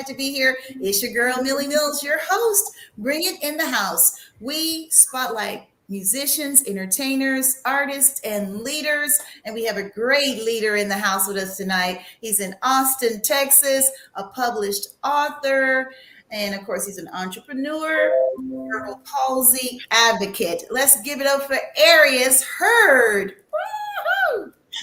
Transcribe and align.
excited 0.00 0.12
to 0.12 0.16
be 0.16 0.32
here. 0.32 0.56
It's 0.80 1.02
your 1.02 1.12
girl, 1.12 1.42
Millie 1.42 1.66
Mills, 1.66 2.02
your 2.02 2.18
host. 2.22 2.74
Bring 2.98 3.22
it 3.22 3.42
in 3.42 3.56
the 3.56 3.68
house. 3.68 4.18
We 4.40 4.88
spotlight 4.90 5.68
musicians, 5.88 6.66
entertainers, 6.66 7.60
artists, 7.64 8.20
and 8.20 8.60
leaders. 8.60 9.18
And 9.44 9.54
we 9.54 9.64
have 9.64 9.76
a 9.76 9.90
great 9.90 10.42
leader 10.44 10.76
in 10.76 10.88
the 10.88 10.96
house 10.96 11.26
with 11.26 11.36
us 11.36 11.56
tonight. 11.56 12.00
He's 12.20 12.40
in 12.40 12.54
Austin, 12.62 13.20
Texas, 13.22 13.90
a 14.14 14.24
published 14.24 14.88
author. 15.04 15.90
And 16.30 16.54
of 16.54 16.64
course, 16.64 16.86
he's 16.86 16.98
an 16.98 17.08
entrepreneur, 17.12 18.10
cerebral 18.36 19.02
palsy 19.04 19.80
advocate. 19.90 20.64
Let's 20.70 21.00
give 21.02 21.20
it 21.20 21.26
up 21.26 21.42
for 21.42 21.58
Arius 21.76 22.42
Heard. 22.42 23.34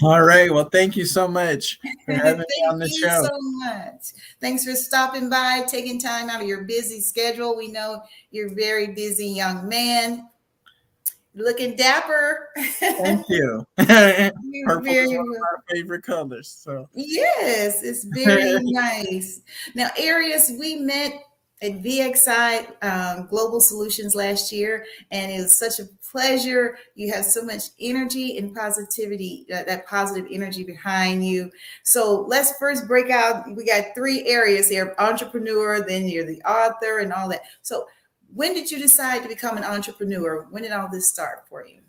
All 0.02 0.22
right. 0.22 0.52
Well, 0.52 0.70
thank 0.70 0.95
you 0.95 1.06
so 1.06 1.28
much 1.28 1.80
for 2.06 2.14
having 2.14 2.40
me 2.40 2.67
on 2.70 2.80
the 2.80 2.88
show. 2.88 3.08
Thank 3.08 3.23
you 3.23 3.30
so 3.30 3.40
much. 3.42 4.02
Thanks 4.39 4.64
for 4.64 4.76
stopping 4.76 5.30
by, 5.30 5.64
taking 5.67 6.00
time 6.00 6.30
out 6.30 6.42
of 6.42 6.48
your 6.48 6.64
busy 6.64 7.02
schedule. 7.02 7.56
We 7.56 7.70
know 7.70 8.02
you're 8.31 8.52
a 8.52 8.56
very 8.56 8.88
busy 8.88 9.28
young 9.28 9.67
man. 9.67 10.30
Looking 11.36 11.76
dapper. 11.76 12.50
Thank 12.80 13.30
you. 13.30 13.64
Purple 13.78 14.88
is 14.88 15.09
one 15.09 15.20
of 15.20 15.36
our 15.36 15.64
favorite 15.70 16.04
colors. 16.04 16.48
So 16.50 16.89
yes, 16.94 17.84
it's 17.84 18.06
very 18.06 18.59
nice. 18.64 19.42
Now, 19.76 19.89
Arius, 19.98 20.52
we 20.59 20.78
met 20.78 21.23
at 21.61 21.84
VXI 21.84 22.84
um, 22.84 23.28
Global 23.28 23.59
Solutions 23.59 24.16
last 24.16 24.52
year, 24.52 24.86
and 25.11 25.32
it 25.32 25.38
was 25.42 25.54
such 25.54 25.80
a 25.80 25.88
pleasure. 26.12 26.78
You 26.96 27.12
have 27.14 27.26
so 27.26 27.44
much 27.44 27.64
energy 27.80 28.38
and 28.38 28.56
positivity, 28.56 29.46
uh, 29.54 29.64
that 29.64 29.88
positive 29.88 30.28
energy 30.32 30.64
behind 30.64 31.26
you. 31.26 31.52
So 31.84 32.26
let's 32.28 32.58
first 32.58 32.88
break 32.88 33.10
out. 33.10 33.56
We 33.56 33.66
got 33.66 33.96
three 33.96 34.28
areas 34.28 34.70
here 34.70 34.96
entrepreneur, 35.00 35.82
then 35.82 36.08
you're 36.08 36.26
the 36.26 36.42
author, 36.42 37.00
and 37.00 37.14
all 37.14 37.30
that. 37.30 37.42
So, 37.62 37.88
when 38.34 38.54
did 38.54 38.70
you 38.70 38.78
decide 38.78 39.24
to 39.24 39.30
become 39.30 39.56
an 39.56 39.64
entrepreneur? 39.64 40.48
When 40.50 40.64
did 40.64 40.74
all 40.74 40.90
this 40.92 41.10
start 41.10 41.48
for 41.48 41.66
you? 41.66 41.80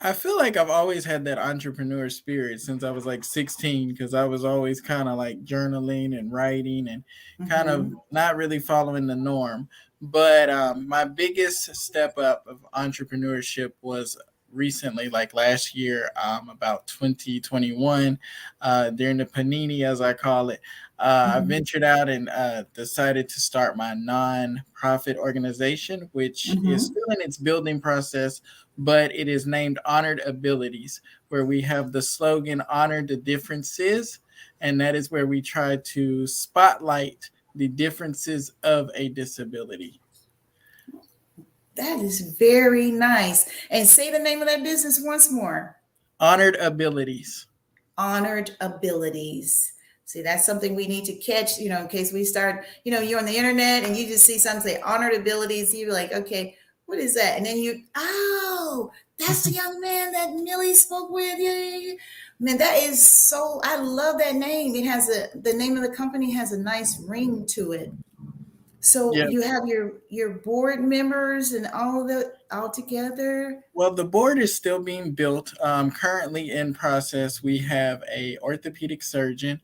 I 0.00 0.12
feel 0.12 0.36
like 0.36 0.56
I've 0.56 0.70
always 0.70 1.04
had 1.04 1.24
that 1.24 1.38
entrepreneur 1.38 2.10
spirit 2.10 2.60
since 2.60 2.84
I 2.84 2.90
was 2.90 3.06
like 3.06 3.24
16 3.24 3.88
because 3.88 4.12
I 4.12 4.26
was 4.26 4.44
always 4.44 4.80
kind 4.80 5.08
of 5.08 5.16
like 5.16 5.42
journaling 5.42 6.18
and 6.18 6.30
writing 6.30 6.88
and 6.88 7.02
mm-hmm. 7.40 7.50
kind 7.50 7.68
of 7.70 7.92
not 8.10 8.36
really 8.36 8.58
following 8.58 9.06
the 9.06 9.16
norm. 9.16 9.68
But 10.02 10.50
um, 10.50 10.86
my 10.86 11.04
biggest 11.04 11.74
step 11.74 12.18
up 12.18 12.46
of 12.46 12.58
entrepreneurship 12.74 13.72
was 13.80 14.18
recently, 14.52 15.08
like 15.08 15.32
last 15.32 15.74
year, 15.74 16.10
um, 16.22 16.50
about 16.50 16.86
2021, 16.86 18.18
uh, 18.60 18.90
during 18.90 19.16
the 19.16 19.26
panini, 19.26 19.82
as 19.82 20.00
I 20.00 20.12
call 20.12 20.50
it. 20.50 20.60
Uh, 20.98 21.28
mm-hmm. 21.28 21.36
I 21.36 21.40
ventured 21.40 21.84
out 21.84 22.08
and 22.08 22.28
uh, 22.28 22.64
decided 22.72 23.28
to 23.28 23.40
start 23.40 23.76
my 23.76 23.94
non-profit 23.94 25.16
organization, 25.18 26.08
which 26.12 26.48
mm-hmm. 26.50 26.72
is 26.72 26.86
still 26.86 27.04
in 27.10 27.20
its 27.20 27.36
building 27.36 27.80
process, 27.80 28.40
but 28.78 29.14
it 29.14 29.28
is 29.28 29.46
named 29.46 29.78
Honored 29.84 30.20
Abilities, 30.24 31.02
where 31.28 31.44
we 31.44 31.60
have 31.62 31.92
the 31.92 32.02
slogan 32.02 32.62
"Honor 32.70 33.02
the 33.02 33.16
Differences," 33.16 34.20
and 34.60 34.80
that 34.80 34.94
is 34.94 35.10
where 35.10 35.26
we 35.26 35.42
try 35.42 35.76
to 35.76 36.26
spotlight 36.26 37.30
the 37.54 37.68
differences 37.68 38.52
of 38.62 38.90
a 38.94 39.08
disability. 39.10 40.00
That 41.76 42.00
is 42.00 42.34
very 42.38 42.90
nice. 42.90 43.50
And 43.70 43.86
say 43.86 44.10
the 44.10 44.18
name 44.18 44.40
of 44.40 44.48
that 44.48 44.62
business 44.62 45.00
once 45.02 45.30
more. 45.30 45.76
Honored 46.20 46.56
Abilities. 46.56 47.46
Honored 47.98 48.56
Abilities. 48.60 49.72
See, 50.06 50.22
that's 50.22 50.46
something 50.46 50.76
we 50.76 50.86
need 50.86 51.04
to 51.06 51.14
catch, 51.14 51.58
you 51.58 51.68
know, 51.68 51.80
in 51.80 51.88
case 51.88 52.12
we 52.12 52.22
start, 52.22 52.64
you 52.84 52.92
know, 52.92 53.00
you're 53.00 53.18
on 53.18 53.26
the 53.26 53.36
internet 53.36 53.82
and 53.82 53.96
you 53.96 54.06
just 54.06 54.24
see 54.24 54.38
something 54.38 54.62
say 54.62 54.80
honored 54.80 55.14
abilities. 55.14 55.74
You're 55.74 55.92
like, 55.92 56.12
okay, 56.12 56.56
what 56.86 56.98
is 56.98 57.16
that? 57.16 57.36
And 57.36 57.44
then 57.44 57.58
you, 57.58 57.82
oh, 57.96 58.92
that's 59.18 59.42
the 59.42 59.50
young 59.54 59.80
man 59.80 60.12
that 60.12 60.32
Millie 60.32 60.74
spoke 60.74 61.10
with. 61.10 61.40
Yeah, 61.40 61.52
yeah, 61.52 61.78
yeah. 61.78 61.94
Man, 62.38 62.56
that 62.58 62.78
is 62.84 63.04
so, 63.04 63.60
I 63.64 63.78
love 63.78 64.18
that 64.18 64.36
name. 64.36 64.76
It 64.76 64.84
has 64.84 65.10
a, 65.10 65.26
the 65.36 65.52
name 65.52 65.76
of 65.76 65.82
the 65.82 65.96
company 65.96 66.30
has 66.34 66.52
a 66.52 66.58
nice 66.58 67.00
ring 67.00 67.44
to 67.46 67.72
it. 67.72 67.90
So 68.78 69.12
yeah. 69.12 69.26
you 69.28 69.42
have 69.42 69.66
your 69.66 69.94
your 70.10 70.30
board 70.30 70.80
members 70.80 71.54
and 71.54 71.66
all 71.74 72.04
of 72.04 72.08
it 72.08 72.36
all 72.52 72.70
together. 72.70 73.64
Well, 73.74 73.92
the 73.92 74.04
board 74.04 74.38
is 74.38 74.54
still 74.54 74.78
being 74.78 75.10
built. 75.10 75.52
Um, 75.60 75.90
currently 75.90 76.52
in 76.52 76.72
process, 76.72 77.42
we 77.42 77.58
have 77.58 78.04
a 78.14 78.38
orthopedic 78.38 79.02
surgeon, 79.02 79.60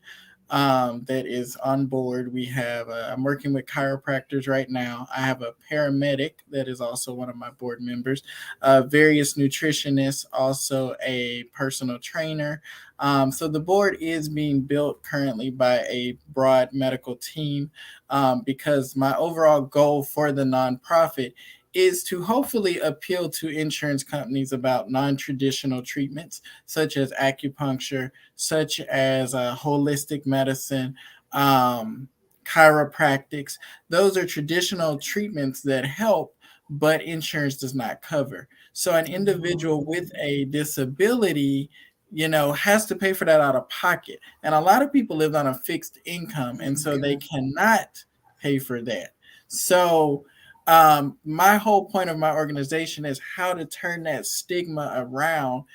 um, 0.53 1.03
that 1.05 1.25
is 1.25 1.55
on 1.57 1.87
board. 1.87 2.31
We 2.31 2.45
have, 2.45 2.87
uh, 2.87 3.09
I'm 3.11 3.23
working 3.23 3.53
with 3.53 3.65
chiropractors 3.65 4.47
right 4.47 4.69
now. 4.69 5.07
I 5.13 5.21
have 5.21 5.41
a 5.41 5.55
paramedic 5.69 6.33
that 6.51 6.67
is 6.67 6.79
also 6.79 7.11
one 7.11 7.27
of 7.27 7.35
my 7.35 7.49
board 7.49 7.81
members, 7.81 8.21
uh, 8.61 8.83
various 8.83 9.33
nutritionists, 9.33 10.27
also 10.31 10.95
a 11.03 11.45
personal 11.55 11.97
trainer. 11.97 12.61
Um, 12.99 13.31
so 13.31 13.47
the 13.47 13.59
board 13.59 13.97
is 13.99 14.29
being 14.29 14.61
built 14.61 15.01
currently 15.01 15.49
by 15.49 15.79
a 15.89 16.19
broad 16.33 16.69
medical 16.71 17.15
team 17.15 17.71
um, 18.11 18.43
because 18.45 18.95
my 18.95 19.17
overall 19.17 19.61
goal 19.61 20.03
for 20.03 20.31
the 20.31 20.43
nonprofit 20.43 21.33
is 21.73 22.03
to 22.03 22.21
hopefully 22.21 22.79
appeal 22.79 23.29
to 23.29 23.49
insurance 23.49 24.03
companies 24.03 24.53
about 24.53 24.91
non-traditional 24.91 25.81
treatments 25.81 26.41
such 26.65 26.97
as 26.97 27.11
acupuncture 27.13 28.11
such 28.35 28.79
as 28.81 29.33
uh, 29.33 29.55
holistic 29.55 30.25
medicine 30.25 30.95
um, 31.31 32.07
chiropractics. 32.45 33.57
Those 33.89 34.17
are 34.17 34.25
traditional 34.25 34.99
treatments 34.99 35.61
that 35.61 35.85
help 35.85 36.35
but 36.69 37.03
insurance 37.03 37.57
does 37.57 37.75
not 37.75 38.01
cover. 38.01 38.47
So 38.71 38.95
an 38.95 39.05
individual 39.05 39.83
with 39.85 40.11
a 40.19 40.45
disability 40.45 41.69
you 42.15 42.27
know 42.27 42.51
has 42.51 42.85
to 42.85 42.95
pay 42.95 43.11
for 43.11 43.25
that 43.25 43.41
out 43.41 43.55
of 43.55 43.67
pocket. 43.69 44.19
And 44.43 44.53
a 44.53 44.59
lot 44.59 44.83
of 44.83 44.93
people 44.93 45.17
live 45.17 45.35
on 45.35 45.47
a 45.47 45.53
fixed 45.53 45.99
income 46.05 46.59
and 46.61 46.79
so 46.79 46.97
they 46.97 47.17
cannot 47.17 48.03
pay 48.39 48.59
for 48.59 48.81
that. 48.83 49.15
So 49.47 50.25
um, 50.67 51.17
my 51.25 51.57
whole 51.57 51.85
point 51.85 52.09
of 52.09 52.17
my 52.17 52.33
organization 52.33 53.05
is 53.05 53.19
how 53.35 53.53
to 53.53 53.65
turn 53.65 54.03
that 54.03 54.25
stigma 54.25 54.93
around. 54.95 55.65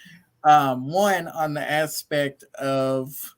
Um, 0.44 0.90
one 0.90 1.28
on 1.28 1.52
the 1.54 1.70
aspect 1.70 2.44
of, 2.54 3.34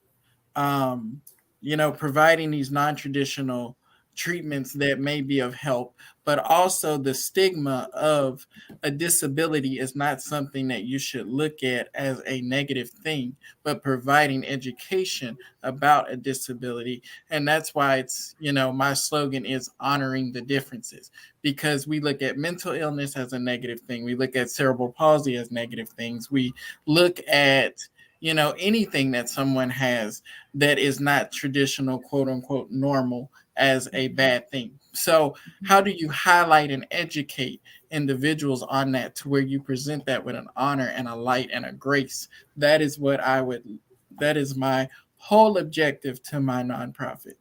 um, 0.54 1.20
you 1.60 1.76
know, 1.76 1.90
providing 1.90 2.50
these 2.50 2.70
non-traditional 2.70 3.76
treatments 4.14 4.72
that 4.74 5.00
may 5.00 5.20
be 5.22 5.40
of 5.40 5.54
help, 5.54 5.96
but 6.30 6.38
also 6.48 6.96
the 6.96 7.12
stigma 7.12 7.90
of 7.92 8.46
a 8.84 8.90
disability 8.92 9.80
is 9.80 9.96
not 9.96 10.22
something 10.22 10.68
that 10.68 10.84
you 10.84 10.96
should 10.96 11.26
look 11.26 11.64
at 11.64 11.88
as 11.96 12.22
a 12.24 12.40
negative 12.42 12.88
thing, 12.88 13.34
but 13.64 13.82
providing 13.82 14.46
education 14.46 15.36
about 15.64 16.08
a 16.08 16.16
disability. 16.16 17.02
And 17.30 17.48
that's 17.48 17.74
why 17.74 17.96
it's, 17.96 18.36
you 18.38 18.52
know, 18.52 18.72
my 18.72 18.94
slogan 18.94 19.44
is 19.44 19.70
honoring 19.80 20.30
the 20.30 20.40
differences 20.40 21.10
because 21.42 21.88
we 21.88 21.98
look 21.98 22.22
at 22.22 22.38
mental 22.38 22.74
illness 22.74 23.16
as 23.16 23.32
a 23.32 23.38
negative 23.40 23.80
thing, 23.80 24.04
we 24.04 24.14
look 24.14 24.36
at 24.36 24.50
cerebral 24.50 24.92
palsy 24.92 25.34
as 25.34 25.50
negative 25.50 25.88
things, 25.88 26.30
we 26.30 26.54
look 26.86 27.18
at 27.26 27.74
you 28.20 28.34
know 28.34 28.54
anything 28.56 29.10
that 29.10 29.28
someone 29.28 29.70
has 29.70 30.22
that 30.54 30.78
is 30.78 31.00
not 31.00 31.32
traditional 31.32 31.98
quote 31.98 32.28
unquote 32.28 32.70
normal 32.70 33.32
as 33.56 33.88
a 33.92 34.08
bad 34.08 34.48
thing. 34.50 34.78
So, 34.92 35.36
how 35.64 35.80
do 35.80 35.90
mm-hmm. 35.90 35.98
you 35.98 36.08
highlight 36.10 36.70
and 36.70 36.86
educate 36.90 37.62
individuals 37.90 38.62
on 38.62 38.92
that 38.92 39.14
to 39.16 39.28
where 39.28 39.40
you 39.40 39.60
present 39.60 40.04
that 40.06 40.24
with 40.24 40.36
an 40.36 40.48
honor 40.56 40.88
and 40.88 41.08
a 41.08 41.14
light 41.14 41.50
and 41.52 41.64
a 41.64 41.72
grace? 41.72 42.28
That 42.56 42.82
is 42.82 42.98
what 42.98 43.20
I 43.20 43.40
would, 43.40 43.78
that 44.18 44.36
is 44.36 44.56
my 44.56 44.88
whole 45.16 45.58
objective 45.58 46.22
to 46.24 46.40
my 46.40 46.62
nonprofit. 46.62 47.34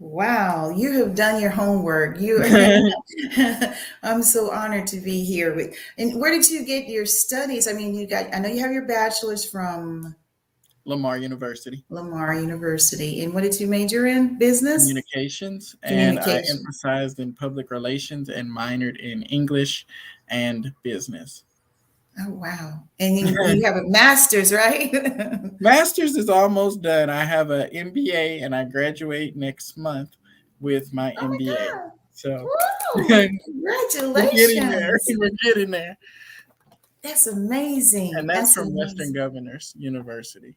Wow, 0.00 0.70
you 0.70 0.92
have 0.98 1.14
done 1.14 1.40
your 1.40 1.50
homework. 1.50 2.20
You, 2.20 2.42
I'm 4.02 4.22
so 4.22 4.50
honored 4.50 4.86
to 4.88 4.96
be 4.96 5.24
here. 5.24 5.54
With, 5.54 5.76
and 5.98 6.20
where 6.20 6.32
did 6.32 6.50
you 6.50 6.64
get 6.64 6.88
your 6.88 7.06
studies? 7.06 7.68
I 7.68 7.72
mean, 7.72 7.94
you 7.94 8.06
got. 8.06 8.34
I 8.34 8.40
know 8.40 8.48
you 8.48 8.60
have 8.60 8.72
your 8.72 8.86
bachelor's 8.86 9.48
from 9.48 10.16
Lamar 10.86 11.18
University. 11.18 11.84
Lamar 11.88 12.34
University. 12.34 13.24
And 13.24 13.32
what 13.32 13.42
did 13.42 13.58
you 13.58 13.66
major 13.66 14.06
in? 14.06 14.38
Business? 14.38 14.86
Communications. 14.86 15.76
And 15.82 16.18
I 16.18 16.42
emphasized 16.50 17.20
in 17.20 17.32
public 17.32 17.70
relations 17.70 18.28
and 18.28 18.48
minored 18.50 18.98
in 19.00 19.22
English 19.24 19.86
and 20.28 20.72
business. 20.82 21.44
Oh 22.20 22.30
wow! 22.30 22.84
And 23.00 23.18
you, 23.18 23.26
you 23.26 23.64
have 23.64 23.74
a 23.74 23.82
master's, 23.88 24.52
right? 24.52 24.92
master's 25.60 26.14
is 26.14 26.28
almost 26.28 26.80
done. 26.80 27.10
I 27.10 27.24
have 27.24 27.50
an 27.50 27.70
MBA, 27.70 28.44
and 28.44 28.54
I 28.54 28.64
graduate 28.64 29.34
next 29.34 29.76
month 29.76 30.10
with 30.60 30.92
my 30.92 31.12
oh 31.18 31.24
MBA. 31.24 31.48
My 31.48 31.88
so, 32.12 32.48
congratulations! 32.94 34.14
We're 34.14 34.30
getting 34.30 34.70
there. 34.70 35.00
We're 35.18 35.30
getting 35.42 35.70
there. 35.72 35.98
That's 37.02 37.26
amazing. 37.26 38.14
And 38.14 38.30
that's, 38.30 38.40
That's 38.40 38.54
from 38.54 38.68
amazing. 38.68 38.78
Western 38.78 39.12
Governors 39.12 39.74
University. 39.76 40.54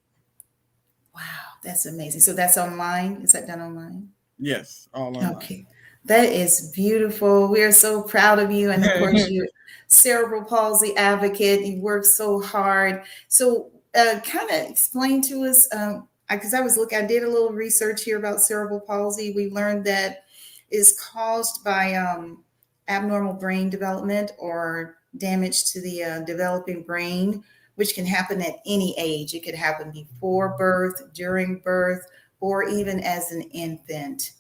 Wow, 1.18 1.24
that's 1.64 1.86
amazing. 1.86 2.22
So 2.22 2.34
that's 2.34 2.58
online. 2.58 3.22
Is 3.24 3.32
that 3.32 3.48
done 3.48 3.62
online? 3.62 4.10
Yes, 4.40 4.88
all 4.94 5.08
online. 5.08 5.36
Okay. 5.36 5.66
That 6.06 6.26
is 6.26 6.72
beautiful. 6.74 7.50
We 7.50 7.64
are 7.64 7.72
so 7.72 8.02
proud 8.02 8.40
of 8.40 8.52
you. 8.52 8.72
And 8.72 8.86
of 8.86 8.98
course, 9.00 9.28
you 9.30 9.48
cerebral 9.88 10.46
palsy 10.46 10.96
advocate. 10.96 11.66
You 11.66 11.82
work 11.82 12.06
so 12.06 12.42
hard. 12.42 13.04
So 13.28 13.72
uh, 13.96 14.20
kind 14.24 14.50
of 14.50 14.70
explain 14.70 15.22
to 15.24 15.46
us, 15.46 15.68
because 15.68 16.54
um, 16.54 16.60
I 16.60 16.60
I 16.60 16.62
was 16.62 16.78
looking, 16.78 17.00
I 17.00 17.06
did 17.06 17.24
a 17.24 17.30
little 17.30 17.52
research 17.52 18.04
here 18.04 18.18
about 18.18 18.42
cerebral 18.42 18.80
palsy. 18.80 19.34
We 19.34 19.50
learned 19.50 19.86
that 19.86 20.26
is 20.70 21.00
caused 21.00 21.64
by 21.64 21.96
um, 21.96 22.44
abnormal 22.88 23.34
brain 23.34 23.70
development 23.70 24.32
or 24.38 24.98
damage 25.18 25.72
to 25.72 25.82
the 25.82 26.04
uh, 26.04 26.20
developing 26.22 26.84
brain, 26.84 27.44
which 27.78 27.94
can 27.94 28.06
happen 28.06 28.42
at 28.42 28.56
any 28.66 28.96
age. 28.98 29.36
It 29.36 29.44
could 29.44 29.56
happen 29.56 29.92
before 29.92 30.58
birth, 30.58 31.14
during 31.14 31.60
birth, 31.60 32.04
or 32.40 32.68
even 32.68 33.00
as 33.00 33.32
an 33.32 33.44
infant. 33.52 34.34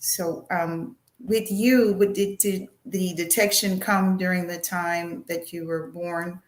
So, 0.00 0.44
um, 0.50 0.96
with 1.20 1.50
you, 1.52 1.94
did, 2.12 2.38
did 2.38 2.68
the 2.84 3.14
detection 3.14 3.78
come 3.78 4.18
during 4.18 4.48
the 4.48 4.58
time 4.58 5.24
that 5.28 5.52
you 5.52 5.66
were 5.66 5.86
born, 5.86 6.42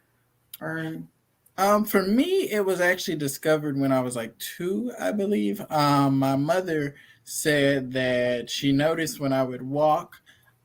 or? 0.60 0.96
Um, 1.58 1.84
for 1.84 2.02
me, 2.02 2.50
it 2.50 2.64
was 2.64 2.80
actually 2.80 3.16
discovered 3.16 3.78
when 3.78 3.92
I 3.92 4.00
was 4.00 4.16
like 4.16 4.36
two, 4.38 4.92
I 5.00 5.12
believe. 5.12 5.64
Um, 5.70 6.18
my 6.18 6.34
mother 6.34 6.96
said 7.22 7.92
that 7.92 8.50
she 8.50 8.72
noticed 8.72 9.20
when 9.20 9.32
I 9.32 9.44
would 9.44 9.62
walk, 9.62 10.16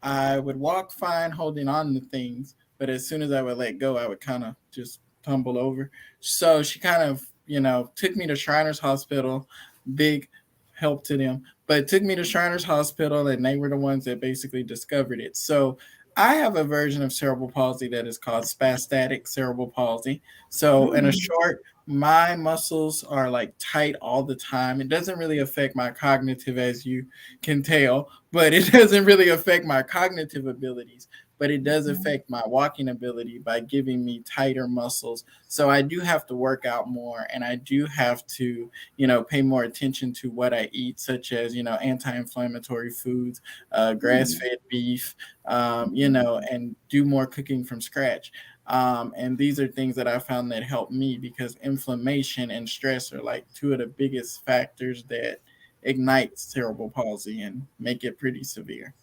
I 0.01 0.39
would 0.39 0.57
walk 0.57 0.91
fine 0.91 1.29
holding 1.29 1.67
on 1.67 1.93
to 1.93 2.01
things, 2.01 2.55
but 2.79 2.89
as 2.89 3.07
soon 3.07 3.21
as 3.21 3.31
I 3.31 3.43
would 3.43 3.57
let 3.57 3.77
go, 3.77 3.95
I 3.97 4.07
would 4.07 4.19
kind 4.19 4.43
of 4.43 4.55
just 4.71 4.99
tumble 5.23 5.57
over. 5.57 5.91
So 6.19 6.63
she 6.63 6.79
kind 6.79 7.03
of, 7.03 7.25
you 7.45 7.59
know, 7.59 7.91
took 7.95 8.15
me 8.15 8.27
to 8.27 8.35
Shriners 8.35 8.79
Hospital, 8.79 9.47
big 9.95 10.29
help 10.73 11.03
to 11.05 11.17
them, 11.17 11.43
but 11.67 11.87
took 11.87 12.03
me 12.03 12.15
to 12.15 12.23
Shriners 12.23 12.63
Hospital 12.63 13.27
and 13.27 13.45
they 13.45 13.57
were 13.57 13.69
the 13.69 13.77
ones 13.77 14.05
that 14.05 14.19
basically 14.19 14.63
discovered 14.63 15.19
it. 15.19 15.37
So 15.37 15.77
I 16.17 16.35
have 16.35 16.55
a 16.57 16.63
version 16.63 17.01
of 17.01 17.13
cerebral 17.13 17.49
palsy 17.49 17.87
that 17.89 18.07
is 18.07 18.17
called 18.17 18.43
spastic 18.43 19.27
cerebral 19.27 19.67
palsy. 19.67 20.21
So, 20.49 20.87
mm-hmm. 20.87 20.97
in 20.97 21.05
a 21.05 21.11
short, 21.11 21.63
my 21.87 22.35
muscles 22.35 23.03
are 23.03 23.29
like 23.29 23.53
tight 23.59 23.95
all 24.01 24.23
the 24.23 24.35
time. 24.35 24.81
It 24.81 24.89
doesn't 24.89 25.17
really 25.17 25.39
affect 25.39 25.75
my 25.75 25.91
cognitive, 25.91 26.57
as 26.57 26.85
you 26.85 27.05
can 27.41 27.63
tell, 27.63 28.09
but 28.31 28.53
it 28.53 28.65
doesn't 28.71 29.05
really 29.05 29.29
affect 29.29 29.65
my 29.65 29.81
cognitive 29.83 30.47
abilities 30.47 31.07
but 31.41 31.49
it 31.49 31.63
does 31.63 31.87
affect 31.87 32.29
my 32.29 32.43
walking 32.45 32.89
ability 32.89 33.39
by 33.39 33.59
giving 33.59 34.05
me 34.05 34.19
tighter 34.19 34.67
muscles. 34.67 35.25
So 35.47 35.71
I 35.71 35.81
do 35.81 35.99
have 35.99 36.27
to 36.27 36.35
work 36.35 36.67
out 36.67 36.87
more 36.87 37.25
and 37.33 37.43
I 37.43 37.55
do 37.55 37.87
have 37.87 38.27
to, 38.37 38.69
you 38.97 39.07
know, 39.07 39.23
pay 39.23 39.41
more 39.41 39.63
attention 39.63 40.13
to 40.13 40.29
what 40.29 40.53
I 40.53 40.69
eat, 40.71 40.99
such 40.99 41.31
as, 41.31 41.55
you 41.55 41.63
know, 41.63 41.77
anti 41.77 42.15
inflammatory 42.15 42.91
foods, 42.91 43.41
uh, 43.71 43.95
grass 43.95 44.35
fed 44.35 44.59
beef, 44.69 45.15
um, 45.47 45.95
you 45.95 46.09
know, 46.09 46.39
and 46.51 46.75
do 46.89 47.05
more 47.05 47.25
cooking 47.25 47.63
from 47.63 47.81
scratch. 47.81 48.31
Um, 48.67 49.11
and 49.17 49.35
these 49.35 49.59
are 49.59 49.67
things 49.67 49.95
that 49.95 50.07
I 50.07 50.19
found 50.19 50.51
that 50.51 50.61
help 50.61 50.91
me 50.91 51.17
because 51.17 51.57
inflammation 51.63 52.51
and 52.51 52.69
stress 52.69 53.11
are 53.11 53.23
like 53.23 53.51
two 53.55 53.73
of 53.73 53.79
the 53.79 53.87
biggest 53.87 54.45
factors 54.45 55.05
that 55.05 55.39
ignites 55.81 56.43
cerebral 56.43 56.91
palsy 56.91 57.41
and 57.41 57.65
make 57.79 58.03
it 58.03 58.19
pretty 58.19 58.43
severe. 58.43 58.93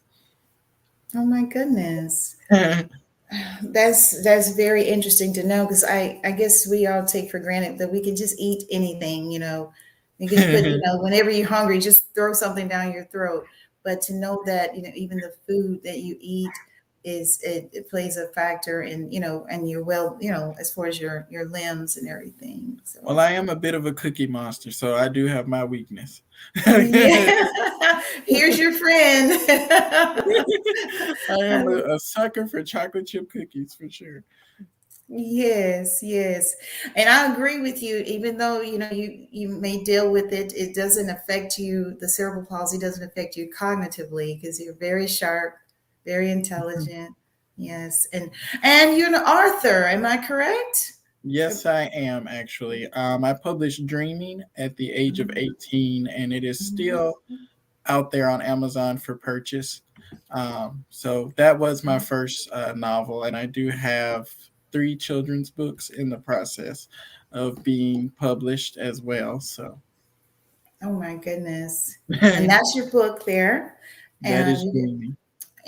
Oh 1.15 1.25
my 1.25 1.45
goodness. 1.45 2.37
Mm-hmm. 2.51 2.89
that's 3.73 4.23
that's 4.23 4.53
very 4.53 4.85
interesting 4.85 5.35
to 5.35 5.47
know 5.47 5.67
because 5.67 5.85
I 5.85 6.21
I 6.25 6.33
guess 6.33 6.67
we 6.67 6.87
all 6.87 7.05
take 7.05 7.31
for 7.31 7.39
granted 7.39 7.79
that 7.79 7.93
we 7.93 8.03
can 8.03 8.17
just 8.17 8.39
eat 8.39 8.65
anything, 8.71 9.31
you 9.31 9.39
know. 9.39 9.73
You 10.19 10.29
can 10.29 10.39
put, 10.39 10.65
you 10.65 10.77
mm-hmm. 10.77 10.97
know, 10.97 11.03
whenever 11.03 11.31
you're 11.31 11.47
hungry, 11.47 11.79
just 11.79 12.13
throw 12.15 12.33
something 12.33 12.67
down 12.69 12.93
your 12.93 13.05
throat. 13.07 13.47
But 13.85 14.03
to 14.03 14.15
know 14.15 14.43
that, 14.47 14.77
you 14.77 14.83
know, 14.83 14.91
even 14.95 15.19
the 15.19 15.33
food 15.47 15.83
that 15.85 15.99
you 15.99 16.17
eat 16.21 16.51
is 17.05 17.41
it, 17.43 17.71
it 17.73 17.89
plays 17.89 18.17
a 18.17 18.29
factor 18.29 18.83
in, 18.83 19.11
you 19.11 19.21
know, 19.21 19.47
and 19.51 19.69
you're 19.69 19.85
well, 19.85 20.17
you 20.21 20.31
know, 20.31 20.55
as 20.59 20.73
far 20.73 20.87
as 20.87 21.01
your 21.01 21.27
your 21.31 21.49
limbs 21.49 21.97
and 21.97 22.09
everything. 22.09 22.81
So. 22.85 23.01
Well, 23.03 23.21
I 23.21 23.33
am 23.33 23.49
a 23.49 23.57
bit 23.57 23.75
of 23.75 23.87
a 23.87 23.93
cookie 23.93 24.27
monster, 24.27 24.71
so 24.71 24.95
I 24.97 25.09
do 25.09 25.27
have 25.27 25.47
my 25.47 25.65
weakness. 25.65 26.23
Here's 26.65 28.59
your 28.59 28.73
friend. 28.73 29.33
I 31.31 31.39
am 31.41 31.69
a, 31.69 31.95
a, 31.95 32.01
sucker 32.01 32.47
for 32.47 32.63
chocolate 32.63 33.07
chip 33.07 33.31
cookies 33.31 33.75
for 33.75 33.89
sure. 33.89 34.25
Yes, 35.09 36.01
yes. 36.03 36.55
And 36.95 37.09
I 37.09 37.33
agree 37.33 37.61
with 37.61 37.83
you, 37.83 37.99
even 38.07 38.37
though 38.37 38.61
you 38.61 38.79
know 38.79 38.91
you 38.91 39.27
you 39.31 39.49
may 39.49 39.83
deal 39.83 40.13
with 40.13 40.33
it, 40.33 40.53
it 40.55 40.75
doesn't 40.75 41.09
affect 41.09 41.59
you, 41.59 41.97
the 41.99 42.09
cerebral 42.09 42.45
palsy 42.45 42.79
doesn't 42.79 43.03
affect 43.03 43.35
you 43.35 43.51
cognitively 43.59 44.39
because 44.39 44.61
you're 44.61 44.75
very 44.75 45.07
sharp, 45.07 45.57
very 46.09 46.29
mm-hmm. 46.29 46.39
intelligent. 46.39 47.11
Mm-hmm. 47.11 47.63
Yes. 47.63 48.07
And 48.13 48.31
and 48.63 48.97
you're 48.97 49.09
an 49.09 49.15
author, 49.17 49.85
am 49.85 50.07
I 50.07 50.17
correct? 50.17 50.95
Yes, 51.25 51.67
I 51.67 51.83
am 51.87 52.27
actually. 52.29 52.87
Um, 52.93 53.25
I 53.25 53.35
published 53.35 53.87
Dreaming 53.87 54.43
at 54.57 54.77
the 54.77 54.91
age 54.91 55.21
of 55.21 55.29
mm-hmm. 55.29 55.39
18, 55.39 56.07
and 56.07 56.33
it 56.33 56.45
is 56.45 56.67
still 56.67 57.15
out 57.87 58.11
there 58.11 58.31
on 58.31 58.41
Amazon 58.41 58.97
for 58.97 59.17
purchase. 59.17 59.83
Um, 60.31 60.85
so 60.89 61.33
that 61.37 61.59
was 61.59 61.85
my 61.85 61.99
first 61.99 62.51
uh, 62.53 62.73
novel, 62.77 63.25
and 63.25 63.37
I 63.37 63.47
do 63.47 63.69
have 63.69 64.31
three 64.71 64.97
children's 64.97 65.51
books 65.51 65.91
in 65.91 66.09
the 66.09 66.19
process 66.19 66.89
of 67.33 67.63
being 67.65 68.11
published 68.11 68.77
as 68.77 69.03
well. 69.03 69.41
So, 69.41 69.79
oh 70.83 70.93
my 70.93 71.17
goodness! 71.17 71.99
and 72.21 72.49
that's 72.49 72.75
your 72.77 72.91
book 72.91 73.27
there. 73.27 73.79
And 74.25 74.47
that 74.47 74.53
is 74.53 74.63
Dreaming. 74.73 75.17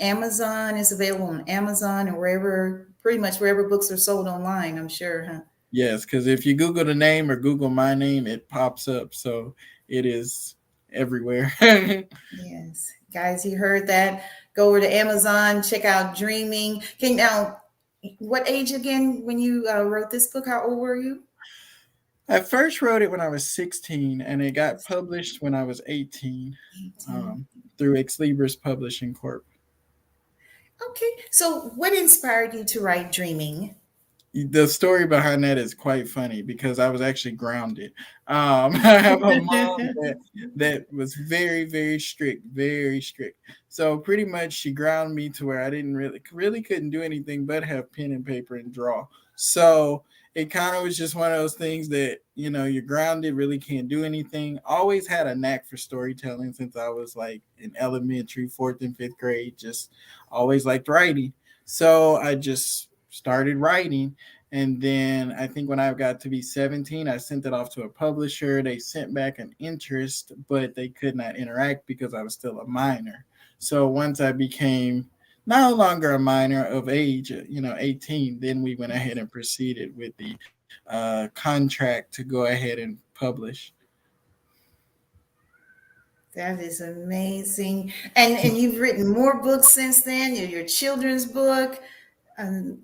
Amazon 0.01 0.75
is 0.77 0.91
available 0.91 1.27
on 1.27 1.47
Amazon 1.47 2.07
and 2.07 2.17
wherever, 2.17 2.87
pretty 3.01 3.19
much 3.19 3.39
wherever 3.39 3.69
books 3.69 3.91
are 3.91 3.97
sold 3.97 4.27
online. 4.27 4.77
I'm 4.77 4.89
sure, 4.89 5.23
huh? 5.23 5.39
Yes, 5.71 6.03
because 6.03 6.27
if 6.27 6.45
you 6.45 6.53
Google 6.53 6.83
the 6.83 6.93
name 6.93 7.31
or 7.31 7.37
Google 7.37 7.69
my 7.69 7.93
name, 7.93 8.27
it 8.27 8.49
pops 8.49 8.87
up. 8.87 9.13
So 9.13 9.55
it 9.87 10.05
is 10.05 10.55
everywhere. 10.91 11.53
yes, 11.61 12.91
guys, 13.13 13.45
you 13.45 13.57
heard 13.57 13.87
that. 13.87 14.25
Go 14.53 14.67
over 14.67 14.81
to 14.81 14.93
Amazon, 14.93 15.63
check 15.63 15.85
out 15.85 16.17
Dreaming. 16.17 16.83
Okay, 16.95 17.13
now, 17.13 17.57
what 18.17 18.49
age 18.49 18.71
again 18.71 19.21
when 19.23 19.39
you 19.39 19.65
uh, 19.71 19.83
wrote 19.83 20.09
this 20.09 20.27
book? 20.27 20.45
How 20.47 20.65
old 20.65 20.79
were 20.79 20.97
you? 20.97 21.23
I 22.27 22.39
first 22.39 22.81
wrote 22.81 23.01
it 23.01 23.11
when 23.11 23.21
I 23.21 23.27
was 23.27 23.49
16, 23.49 24.21
and 24.21 24.41
it 24.41 24.51
got 24.51 24.83
published 24.83 25.41
when 25.41 25.53
I 25.53 25.63
was 25.63 25.81
18, 25.87 26.57
18. 26.77 27.15
Um, 27.15 27.47
through 27.77 27.95
Xlibris 27.95 28.61
Publishing 28.61 29.13
Corp. 29.13 29.45
Okay, 30.89 31.11
so 31.29 31.71
what 31.75 31.93
inspired 31.93 32.53
you 32.53 32.63
to 32.65 32.81
write 32.81 33.11
Dreaming? 33.11 33.75
the 34.33 34.65
story 34.65 35.05
behind 35.05 35.43
that 35.43 35.57
is 35.57 35.73
quite 35.73 36.07
funny 36.07 36.41
because 36.41 36.79
I 36.79 36.89
was 36.89 37.01
actually 37.01 37.33
grounded. 37.33 37.91
Um, 38.27 38.75
I 38.75 38.97
have 38.97 39.21
a 39.23 39.41
mom 39.41 39.77
that, 40.01 40.17
that 40.55 40.93
was 40.93 41.15
very, 41.15 41.65
very 41.65 41.99
strict, 41.99 42.45
very 42.53 43.01
strict. 43.01 43.37
So 43.67 43.97
pretty 43.97 44.25
much 44.25 44.53
she 44.53 44.71
grounded 44.71 45.15
me 45.15 45.29
to 45.29 45.45
where 45.45 45.61
I 45.61 45.69
didn't 45.69 45.95
really, 45.95 46.21
really 46.31 46.61
couldn't 46.61 46.91
do 46.91 47.01
anything 47.01 47.45
but 47.45 47.63
have 47.63 47.91
pen 47.91 48.13
and 48.13 48.25
paper 48.25 48.55
and 48.55 48.73
draw. 48.73 49.05
So 49.35 50.03
it 50.33 50.45
kind 50.45 50.75
of 50.75 50.83
was 50.83 50.97
just 50.97 51.15
one 51.15 51.31
of 51.31 51.37
those 51.37 51.55
things 51.55 51.89
that 51.89 52.19
you 52.35 52.49
know 52.49 52.65
you're 52.65 52.81
grounded, 52.81 53.33
really 53.33 53.59
can't 53.59 53.87
do 53.87 54.05
anything. 54.05 54.59
Always 54.65 55.07
had 55.07 55.27
a 55.27 55.35
knack 55.35 55.67
for 55.67 55.77
storytelling 55.77 56.53
since 56.53 56.75
I 56.75 56.89
was 56.89 57.15
like 57.15 57.41
in 57.57 57.73
elementary, 57.77 58.47
fourth 58.47 58.81
and 58.81 58.95
fifth 58.95 59.17
grade. 59.17 59.57
Just 59.57 59.91
always 60.31 60.65
liked 60.65 60.87
writing. 60.87 61.33
So 61.65 62.15
I 62.17 62.35
just 62.35 62.89
started 63.09 63.57
writing. 63.57 64.15
And 64.53 64.81
then 64.81 65.31
I 65.31 65.47
think 65.47 65.69
when 65.69 65.79
I 65.79 65.93
got 65.93 66.19
to 66.21 66.29
be 66.29 66.41
17, 66.41 67.07
I 67.07 67.15
sent 67.15 67.45
it 67.45 67.53
off 67.53 67.73
to 67.75 67.83
a 67.83 67.89
publisher. 67.89 68.61
They 68.61 68.79
sent 68.79 69.13
back 69.13 69.39
an 69.39 69.55
interest, 69.59 70.33
but 70.49 70.75
they 70.75 70.89
could 70.89 71.15
not 71.15 71.37
interact 71.37 71.87
because 71.87 72.13
I 72.13 72.21
was 72.21 72.33
still 72.33 72.59
a 72.59 72.67
minor. 72.67 73.25
So 73.59 73.87
once 73.87 74.19
I 74.19 74.33
became 74.33 75.09
no 75.51 75.73
longer 75.73 76.11
a 76.11 76.19
minor 76.19 76.63
of 76.65 76.87
age, 76.87 77.29
you 77.29 77.61
know, 77.61 77.75
18, 77.77 78.39
then 78.39 78.61
we 78.61 78.75
went 78.75 78.93
ahead 78.93 79.17
and 79.17 79.29
proceeded 79.29 79.95
with 79.97 80.15
the 80.15 80.35
uh, 80.87 81.27
contract 81.33 82.13
to 82.13 82.23
go 82.23 82.45
ahead 82.45 82.79
and 82.79 82.97
publish. 83.13 83.73
That 86.33 86.61
is 86.61 86.79
amazing. 86.79 87.91
And 88.15 88.37
and 88.37 88.57
you've 88.57 88.79
written 88.79 89.09
more 89.09 89.41
books 89.41 89.67
since 89.69 90.01
then. 90.01 90.33
Your, 90.33 90.47
your 90.47 90.63
children's 90.65 91.25
book. 91.25 91.81
Um, 92.37 92.79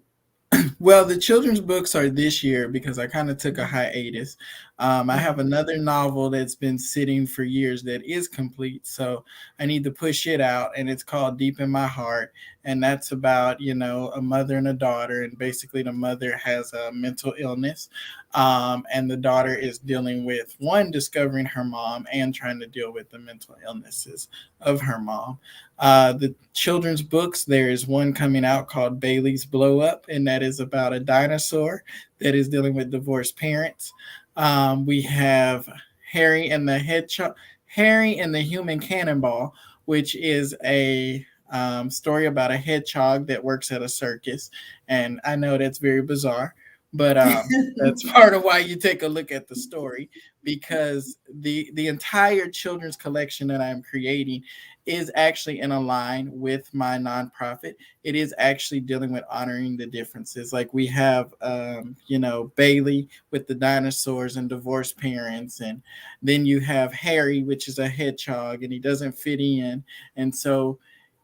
well, 0.80 1.06
the 1.06 1.18
children's 1.18 1.62
books 1.62 1.96
are 1.96 2.10
this 2.10 2.44
year 2.44 2.68
because 2.68 3.00
I 3.00 3.08
kind 3.08 3.30
of 3.30 3.38
took 3.38 3.58
a 3.58 3.66
hiatus. 3.66 4.36
Um, 4.80 5.10
I 5.10 5.18
have 5.18 5.40
another 5.40 5.78
novel 5.78 6.30
that's 6.30 6.54
been 6.56 6.78
sitting 6.78 7.26
for 7.26 7.44
years 7.44 7.82
that 7.84 8.04
is 8.04 8.28
complete, 8.28 8.86
so 8.86 9.26
I 9.60 9.66
need 9.66 9.84
to 9.86 9.92
push 9.92 10.28
it 10.28 10.40
out, 10.40 10.72
and 10.78 10.90
it's 10.90 11.04
called 11.04 11.38
Deep 11.40 11.60
in 11.60 11.72
My 11.72 11.88
Heart. 11.88 12.34
and 12.64 12.84
that's 12.84 13.12
about 13.14 13.60
you 13.62 13.74
know 13.74 14.12
a 14.14 14.22
mother 14.22 14.58
and 14.58 14.68
a 14.68 14.74
daughter, 14.74 15.24
and 15.24 15.38
basically 15.38 15.82
the 15.82 15.92
mother 15.92 16.38
has 16.38 16.74
a 16.74 16.92
mental 16.92 17.34
illness, 17.40 17.90
um, 18.34 18.86
and 18.94 19.10
the 19.10 19.18
daughter 19.18 19.56
is 19.56 19.80
dealing 19.80 20.26
with 20.26 20.56
one 20.60 20.92
discovering 20.92 21.46
her 21.46 21.64
mom 21.64 22.06
and 22.12 22.36
trying 22.36 22.60
to 22.60 22.68
deal 22.68 22.92
with 22.94 23.10
the 23.10 23.18
mental 23.18 23.56
illnesses 23.66 24.28
of 24.62 24.82
her 24.82 25.00
mom. 25.00 25.40
Uh, 25.80 26.12
the 26.14 26.36
children's 26.54 27.02
books 27.02 27.46
there 27.46 27.70
is 27.70 27.88
one 27.88 28.14
coming 28.14 28.44
out 28.44 28.68
called 28.68 29.00
Bailey's 29.00 29.46
Blow 29.46 29.80
Up, 29.80 30.06
and 30.10 30.28
that 30.28 30.44
is 30.44 30.60
about 30.60 30.94
a 30.94 31.00
dinosaur 31.00 31.84
that 32.20 32.36
is 32.36 32.50
dealing 32.50 32.74
with 32.74 32.92
divorced 32.92 33.38
parents. 33.38 33.94
Um, 34.38 34.86
we 34.86 35.02
have 35.02 35.68
Harry 36.12 36.50
and 36.50 36.70
the 36.70 36.80
Hedgehog, 36.80 37.36
Harry 37.66 38.20
and 38.20 38.34
the 38.34 38.42
Human 38.42 38.80
Cannonball, 38.80 39.54
which 39.86 40.16
is 40.16 40.56
a 40.64 41.26
um, 41.52 41.90
story 41.90 42.26
about 42.26 42.52
a 42.52 42.58
hedgehog 42.58 43.28
that 43.28 43.44
works 43.44 43.72
at 43.72 43.82
a 43.82 43.90
circus. 43.90 44.50
And 44.88 45.20
I 45.26 45.36
know 45.36 45.58
that's 45.58 45.80
very 45.80 46.02
bizarre, 46.02 46.54
but 46.94 47.18
um, 47.18 47.44
that's 47.78 48.10
part 48.12 48.34
of 48.34 48.44
why 48.44 48.60
you 48.60 48.76
take 48.76 49.04
a 49.04 49.08
look 49.08 49.32
at 49.32 49.48
the 49.48 49.56
story 49.56 50.10
because 50.44 51.18
the 51.34 51.70
the 51.74 51.88
entire 51.88 52.48
children's 52.48 52.96
collection 52.96 53.48
that 53.48 53.62
I'm 53.62 53.82
creating 53.82 54.44
is 54.88 55.12
actually 55.16 55.60
in 55.60 55.72
a 55.72 55.80
line 55.80 56.30
with 56.32 56.74
my 56.74 56.98
nonprofit. 56.98 57.76
It 58.04 58.16
is 58.16 58.34
actually 58.38 58.80
dealing 58.80 59.12
with 59.12 59.24
honoring 59.30 59.78
the 59.78 59.86
differences. 59.86 60.54
Like 60.54 60.74
we 60.74 60.88
have, 60.88 61.34
um, 61.42 61.96
you 62.08 62.20
know, 62.20 62.52
Bailey 62.56 63.10
with 63.32 63.48
the 63.48 63.56
dinosaurs 63.56 64.38
and 64.38 64.50
divorced 64.50 64.98
parents, 64.98 65.60
and 65.60 65.82
then 66.22 66.46
you 66.46 66.60
have 66.62 66.94
Harry, 66.94 67.44
which 67.44 67.68
is 67.68 67.80
a 67.80 67.88
hedgehog, 67.88 68.64
and 68.64 68.72
he 68.72 68.80
doesn't 68.80 69.18
fit 69.18 69.42
in, 69.42 69.84
and 70.16 70.34
so 70.34 70.80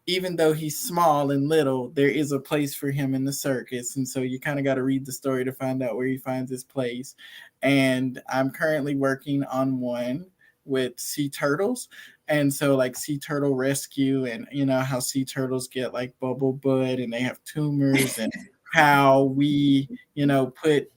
even 0.05 0.35
though 0.35 0.51
he's 0.51 0.77
small 0.77 1.31
and 1.31 1.47
little, 1.47 1.89
there 1.91 2.09
is 2.09 2.33
a 2.33 2.39
place 2.39 2.75
for 2.75 2.91
him 2.91 3.15
in 3.15 3.23
the 3.23 3.31
circus. 3.31 3.95
And 3.95 4.05
so 4.07 4.19
you 4.19 4.37
kind 4.39 4.59
of 4.59 4.65
got 4.65 4.75
to 4.75 4.83
read 4.83 5.05
the 5.05 5.13
story 5.13 5.45
to 5.45 5.53
find 5.53 5.81
out 5.81 5.95
where 5.95 6.05
he 6.05 6.17
finds 6.17 6.51
his 6.51 6.63
place. 6.63 7.15
And 7.61 8.21
I'm 8.31 8.51
currently 8.51 8.95
working 8.95 9.45
on 9.45 9.79
one 9.79 10.25
with 10.65 10.99
sea 10.99 11.29
turtles. 11.29 11.87
And 12.27 12.53
so, 12.53 12.75
like 12.75 12.95
sea 12.95 13.17
turtle 13.17 13.55
rescue, 13.55 14.25
and 14.25 14.47
you 14.51 14.65
know 14.65 14.79
how 14.79 14.99
sea 14.99 15.25
turtles 15.25 15.67
get 15.67 15.93
like 15.93 16.17
bubble 16.19 16.53
butt 16.53 16.99
and 16.99 17.11
they 17.11 17.19
have 17.19 17.43
tumors, 17.43 18.17
and 18.17 18.31
how 18.73 19.23
we, 19.23 19.87
you 20.15 20.25
know, 20.25 20.47
put 20.47 20.91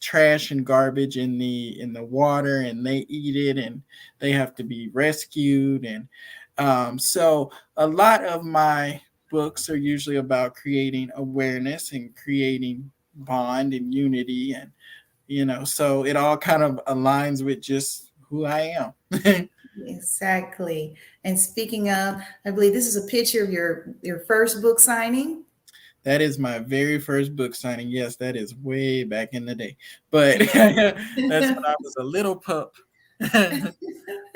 trash 0.00 0.50
and 0.50 0.66
garbage 0.66 1.16
in 1.16 1.38
the 1.38 1.80
in 1.80 1.92
the 1.92 2.02
water 2.02 2.62
and 2.62 2.84
they 2.84 3.06
eat 3.08 3.36
it 3.36 3.56
and 3.56 3.80
they 4.18 4.32
have 4.32 4.54
to 4.56 4.64
be 4.64 4.90
rescued. 4.92 5.84
And 5.84 6.08
um, 6.58 6.98
so 6.98 7.50
a 7.76 7.86
lot 7.86 8.24
of 8.24 8.44
my 8.44 9.00
books 9.30 9.70
are 9.70 9.76
usually 9.76 10.16
about 10.16 10.54
creating 10.54 11.10
awareness 11.16 11.92
and 11.92 12.14
creating 12.14 12.90
bond 13.14 13.72
and 13.74 13.92
unity 13.94 14.52
and 14.52 14.70
you 15.26 15.44
know 15.44 15.64
so 15.64 16.04
it 16.04 16.16
all 16.16 16.36
kind 16.36 16.62
of 16.62 16.80
aligns 16.86 17.44
with 17.44 17.60
just 17.60 18.12
who 18.20 18.44
i 18.44 18.60
am 18.60 19.48
exactly. 19.86 20.96
And 21.24 21.38
speaking 21.38 21.90
of 21.90 22.20
i 22.44 22.50
believe 22.50 22.72
this 22.72 22.86
is 22.86 22.96
a 22.96 23.08
picture 23.08 23.42
of 23.44 23.50
your 23.50 23.94
your 24.02 24.20
first 24.20 24.62
book 24.62 24.80
signing. 24.80 25.44
That 26.04 26.20
is 26.20 26.38
my 26.38 26.58
very 26.58 26.98
first 26.98 27.36
book 27.36 27.54
signing. 27.54 27.88
Yes 27.88 28.16
that 28.16 28.36
is 28.36 28.54
way 28.56 29.04
back 29.04 29.30
in 29.32 29.46
the 29.46 29.54
day. 29.54 29.76
But 30.10 30.38
that's 30.54 30.54
when 31.16 31.64
i 31.66 31.74
was 31.80 31.96
a 31.98 32.04
little 32.04 32.36
pup. 32.36 32.74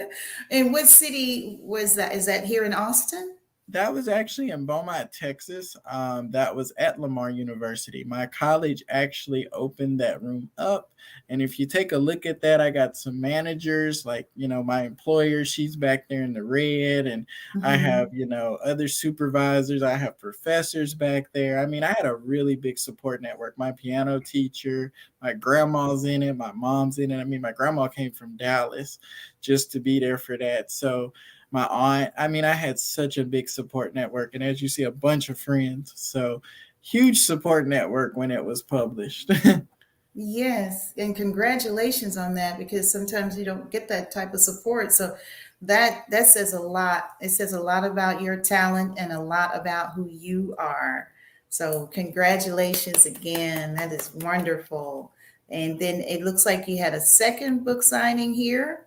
And 0.51 0.73
what 0.73 0.87
city 0.87 1.59
was 1.61 1.95
that? 1.97 2.15
Is 2.15 2.27
that 2.27 2.45
here 2.45 2.65
in 2.65 2.73
Austin? 2.73 3.37
That 3.69 3.93
was 3.93 4.07
actually 4.07 4.51
in 4.51 4.65
Beaumont, 4.65 5.13
Texas. 5.13 5.75
Um, 5.91 6.31
that 6.31 6.55
was 6.55 6.73
at 6.79 7.01
Lamar 7.01 7.31
University. 7.31 8.05
My 8.05 8.27
college 8.27 8.85
actually 8.89 9.49
opened 9.53 9.99
that 9.99 10.23
room 10.23 10.49
up. 10.57 10.93
And 11.29 11.43
if 11.43 11.59
you 11.59 11.67
take 11.67 11.91
a 11.91 11.99
look 11.99 12.27
at 12.27 12.41
that, 12.43 12.61
I 12.61 12.71
got 12.71 12.97
some 12.97 13.21
managers, 13.21 14.07
like, 14.07 14.29
you 14.37 14.47
know, 14.47 14.63
my 14.63 14.85
employer, 14.85 15.45
she's 15.45 15.75
back 15.75 16.09
there 16.09 16.23
in 16.23 16.33
the 16.33 16.45
red. 16.45 17.09
And 17.09 17.27
mm-hmm. 17.57 17.67
I 17.67 17.77
have, 17.77 18.15
you 18.15 18.27
know, 18.27 18.57
other 18.65 18.87
supervisors. 18.87 19.83
I 19.83 19.97
have 19.97 20.17
professors 20.17 20.95
back 20.95 21.33
there. 21.33 21.59
I 21.59 21.67
mean, 21.67 21.83
I 21.83 21.89
had 21.89 22.07
a 22.07 22.15
really 22.15 22.55
big 22.55 22.79
support 22.79 23.21
network. 23.21 23.59
My 23.59 23.73
piano 23.73 24.21
teacher, 24.21 24.93
my 25.21 25.33
grandma's 25.33 26.05
in 26.05 26.23
it, 26.23 26.37
my 26.37 26.53
mom's 26.53 26.99
in 26.99 27.11
it. 27.11 27.19
I 27.19 27.25
mean, 27.25 27.41
my 27.41 27.53
grandma 27.53 27.89
came 27.89 28.13
from 28.13 28.37
Dallas 28.37 29.01
just 29.41 29.73
to 29.73 29.81
be 29.81 29.99
there 29.99 30.19
for 30.19 30.39
that. 30.39 30.71
So, 30.71 31.13
my 31.57 31.67
aunt. 31.69 32.13
I 32.19 32.29
mean, 32.29 32.45
I 32.45 32.53
had 32.53 32.79
such 32.79 33.17
a 33.17 33.25
big 33.25 33.49
support 33.49 33.95
network, 33.95 34.35
and 34.35 34.43
as 34.43 34.61
you 34.61 34.69
see, 34.69 34.83
a 34.83 34.91
bunch 34.91 35.31
of 35.31 35.39
friends. 35.39 35.93
So 35.97 36.43
huge 36.83 37.21
support 37.21 37.67
network 37.67 38.15
when 38.15 38.31
it 38.31 38.45
was 38.45 38.61
published. 38.61 39.31
yes, 40.15 40.93
and 40.99 41.17
congratulations 41.17 42.19
on 42.19 42.35
that 42.35 42.59
because 42.59 42.93
sometimes 42.93 43.39
you 43.39 43.47
don't 43.47 43.71
get 43.71 43.89
that 43.89 44.13
type 44.13 44.35
of 44.35 44.41
support. 44.41 44.93
So 44.93 45.17
that 45.63 46.05
that 46.11 46.27
says 46.27 46.53
a 46.53 46.61
lot. 46.61 47.13
It 47.23 47.31
says 47.31 47.55
a 47.55 47.61
lot 47.61 47.85
about 47.85 48.21
your 48.21 48.37
talent 48.37 48.99
and 48.99 49.11
a 49.13 49.21
lot 49.21 49.57
about 49.57 49.95
who 49.95 50.07
you 50.09 50.55
are. 50.59 51.09
So 51.49 51.87
congratulations 51.87 53.07
again. 53.07 53.75
That 53.77 53.93
is 53.93 54.13
wonderful. 54.17 55.11
And 55.49 55.79
then 55.79 56.03
it 56.03 56.21
looks 56.21 56.45
like 56.45 56.69
you 56.69 56.77
had 56.77 56.93
a 56.93 57.01
second 57.01 57.65
book 57.65 57.83
signing 57.83 58.35
here. 58.35 58.86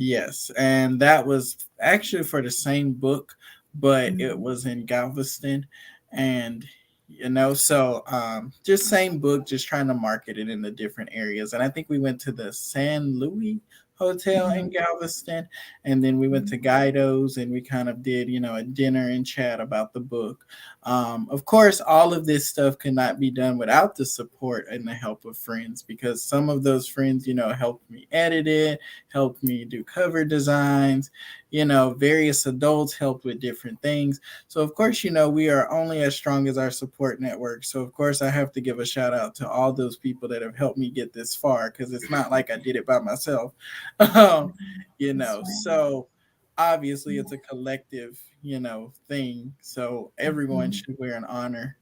Yes, 0.00 0.52
and 0.56 1.00
that 1.00 1.26
was 1.26 1.56
actually 1.80 2.22
for 2.22 2.40
the 2.40 2.52
same 2.52 2.92
book, 2.92 3.36
but 3.74 4.12
mm-hmm. 4.12 4.20
it 4.20 4.38
was 4.38 4.64
in 4.64 4.86
Galveston, 4.86 5.66
and 6.12 6.64
you 7.08 7.28
know, 7.28 7.52
so 7.52 8.04
um, 8.06 8.52
just 8.64 8.86
same 8.86 9.18
book, 9.18 9.44
just 9.44 9.66
trying 9.66 9.88
to 9.88 9.94
market 9.94 10.38
it 10.38 10.48
in 10.48 10.62
the 10.62 10.70
different 10.70 11.10
areas. 11.12 11.52
And 11.52 11.64
I 11.64 11.68
think 11.68 11.88
we 11.88 11.98
went 11.98 12.20
to 12.20 12.30
the 12.30 12.52
San 12.52 13.18
Luis 13.18 13.58
Hotel 13.94 14.46
mm-hmm. 14.46 14.58
in 14.60 14.70
Galveston, 14.70 15.48
and 15.84 16.04
then 16.04 16.16
we 16.16 16.28
went 16.28 16.46
to 16.50 16.54
mm-hmm. 16.54 16.62
Guido's 16.62 17.36
and 17.36 17.50
we 17.50 17.60
kind 17.60 17.88
of 17.88 18.00
did, 18.00 18.28
you 18.28 18.38
know, 18.38 18.54
a 18.54 18.62
dinner 18.62 19.10
and 19.10 19.26
chat 19.26 19.60
about 19.60 19.92
the 19.92 20.00
book. 20.00 20.46
Um, 20.88 21.28
of 21.30 21.44
course, 21.44 21.82
all 21.82 22.14
of 22.14 22.24
this 22.24 22.46
stuff 22.46 22.78
could 22.78 22.94
not 22.94 23.20
be 23.20 23.30
done 23.30 23.58
without 23.58 23.94
the 23.94 24.06
support 24.06 24.68
and 24.70 24.88
the 24.88 24.94
help 24.94 25.26
of 25.26 25.36
friends 25.36 25.82
because 25.82 26.22
some 26.22 26.48
of 26.48 26.62
those 26.62 26.88
friends, 26.88 27.26
you 27.26 27.34
know, 27.34 27.52
helped 27.52 27.90
me 27.90 28.08
edit 28.10 28.48
it, 28.48 28.80
helped 29.12 29.42
me 29.42 29.66
do 29.66 29.84
cover 29.84 30.24
designs, 30.24 31.10
you 31.50 31.66
know, 31.66 31.90
various 31.90 32.46
adults 32.46 32.96
helped 32.96 33.26
with 33.26 33.38
different 33.38 33.78
things. 33.82 34.18
So, 34.46 34.62
of 34.62 34.74
course, 34.74 35.04
you 35.04 35.10
know, 35.10 35.28
we 35.28 35.50
are 35.50 35.70
only 35.70 36.00
as 36.00 36.16
strong 36.16 36.48
as 36.48 36.56
our 36.56 36.70
support 36.70 37.20
network. 37.20 37.64
So, 37.64 37.82
of 37.82 37.92
course, 37.92 38.22
I 38.22 38.30
have 38.30 38.50
to 38.52 38.62
give 38.62 38.78
a 38.78 38.86
shout 38.86 39.12
out 39.12 39.34
to 39.34 39.50
all 39.50 39.74
those 39.74 39.98
people 39.98 40.26
that 40.30 40.40
have 40.40 40.56
helped 40.56 40.78
me 40.78 40.88
get 40.88 41.12
this 41.12 41.36
far 41.36 41.70
because 41.70 41.92
it's 41.92 42.08
not 42.08 42.30
like 42.30 42.50
I 42.50 42.56
did 42.56 42.76
it 42.76 42.86
by 42.86 42.98
myself, 42.98 43.52
um, 44.00 44.54
you 44.96 45.12
know. 45.12 45.42
So, 45.64 46.08
obviously, 46.58 47.18
it's 47.18 47.32
a 47.32 47.38
collective, 47.38 48.20
you 48.42 48.60
know, 48.60 48.92
thing. 49.08 49.54
So, 49.60 50.12
everyone 50.18 50.70
mm-hmm. 50.70 50.72
should 50.72 50.96
wear 50.98 51.14
an 51.14 51.24
honor. 51.24 51.76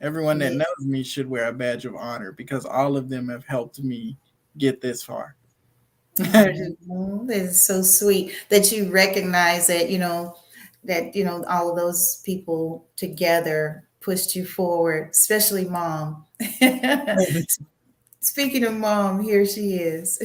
Everyone 0.00 0.38
that 0.38 0.54
knows 0.54 0.86
me 0.86 1.02
should 1.02 1.28
wear 1.28 1.48
a 1.48 1.52
badge 1.52 1.84
of 1.84 1.94
honor 1.94 2.32
because 2.32 2.64
all 2.64 2.96
of 2.96 3.10
them 3.10 3.28
have 3.28 3.44
helped 3.44 3.80
me 3.80 4.16
get 4.56 4.80
this 4.80 5.02
far. 5.02 5.36
that 6.16 7.28
is 7.28 7.64
so 7.64 7.82
sweet 7.82 8.34
that 8.48 8.72
you 8.72 8.90
recognize 8.90 9.66
that, 9.66 9.90
you 9.90 9.98
know, 9.98 10.36
that, 10.84 11.14
you 11.14 11.24
know, 11.24 11.44
all 11.44 11.70
of 11.70 11.76
those 11.76 12.22
people 12.24 12.86
together 12.96 13.84
pushed 14.00 14.34
you 14.34 14.44
forward, 14.44 15.10
especially 15.10 15.66
mom. 15.66 16.24
Speaking 18.20 18.64
of 18.64 18.74
mom, 18.74 19.20
here 19.20 19.46
she 19.46 19.74
is. 19.74 20.22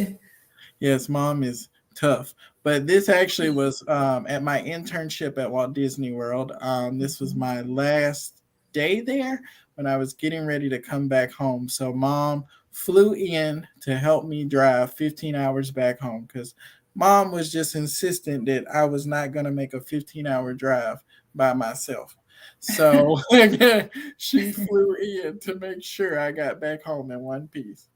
Yes, 0.80 1.08
mom 1.08 1.44
is 1.44 1.70
tough. 1.96 2.34
But 2.66 2.88
this 2.88 3.10
actually 3.10 3.52
was 3.52 3.84
um, 3.88 4.26
at 4.28 4.42
my 4.42 4.60
internship 4.60 5.38
at 5.38 5.52
Walt 5.52 5.74
Disney 5.74 6.14
World. 6.14 6.52
Um, 6.62 6.98
this 6.98 7.20
was 7.20 7.36
my 7.36 7.62
last 7.62 8.42
day 8.74 9.02
there 9.02 9.40
when 9.76 9.86
I 9.86 9.98
was 9.98 10.16
getting 10.16 10.48
ready 10.48 10.68
to 10.70 10.80
come 10.80 11.08
back 11.08 11.32
home. 11.32 11.70
So, 11.70 11.94
mom 11.94 12.44
flew 12.72 13.14
in 13.14 13.68
to 13.82 13.96
help 13.96 14.26
me 14.26 14.46
drive 14.46 14.96
15 14.96 15.36
hours 15.36 15.70
back 15.70 16.00
home 16.00 16.24
because 16.24 16.56
mom 16.96 17.32
was 17.32 17.52
just 17.52 17.76
insistent 17.76 18.48
that 18.48 18.66
I 18.74 18.84
was 18.86 19.06
not 19.06 19.32
going 19.32 19.46
to 19.46 19.52
make 19.52 19.76
a 19.76 19.80
15 19.80 20.26
hour 20.26 20.52
drive 20.56 21.04
by 21.36 21.54
myself. 21.54 22.18
So 22.62 23.20
she 24.18 24.52
flew 24.52 24.96
in 24.96 25.40
to 25.42 25.56
make 25.60 25.84
sure 25.84 26.20
I 26.20 26.32
got 26.32 26.60
back 26.60 26.84
home 26.84 27.12
in 27.12 27.20
one 27.20 27.48
piece. 27.48 27.90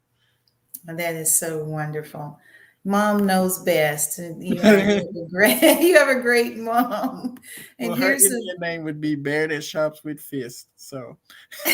That 0.85 1.15
is 1.15 1.39
so 1.39 1.63
wonderful. 1.63 2.37
Mom 2.85 3.25
knows 3.25 3.59
best. 3.59 4.19
You 4.19 4.59
have 4.61 4.79
a 4.79 5.03
great, 5.29 5.61
you 5.81 5.97
have 5.97 6.07
a 6.07 6.19
great 6.19 6.57
mom. 6.57 7.37
And 7.77 7.89
well, 7.89 7.97
here's 7.97 8.29
her 8.29 8.37
a, 8.37 8.59
name 8.59 8.83
would 8.83 9.01
be 9.01 9.15
Bear 9.15 9.47
that 9.47 9.63
shops 9.63 10.03
with 10.03 10.19
fists. 10.19 10.67
So 10.77 11.17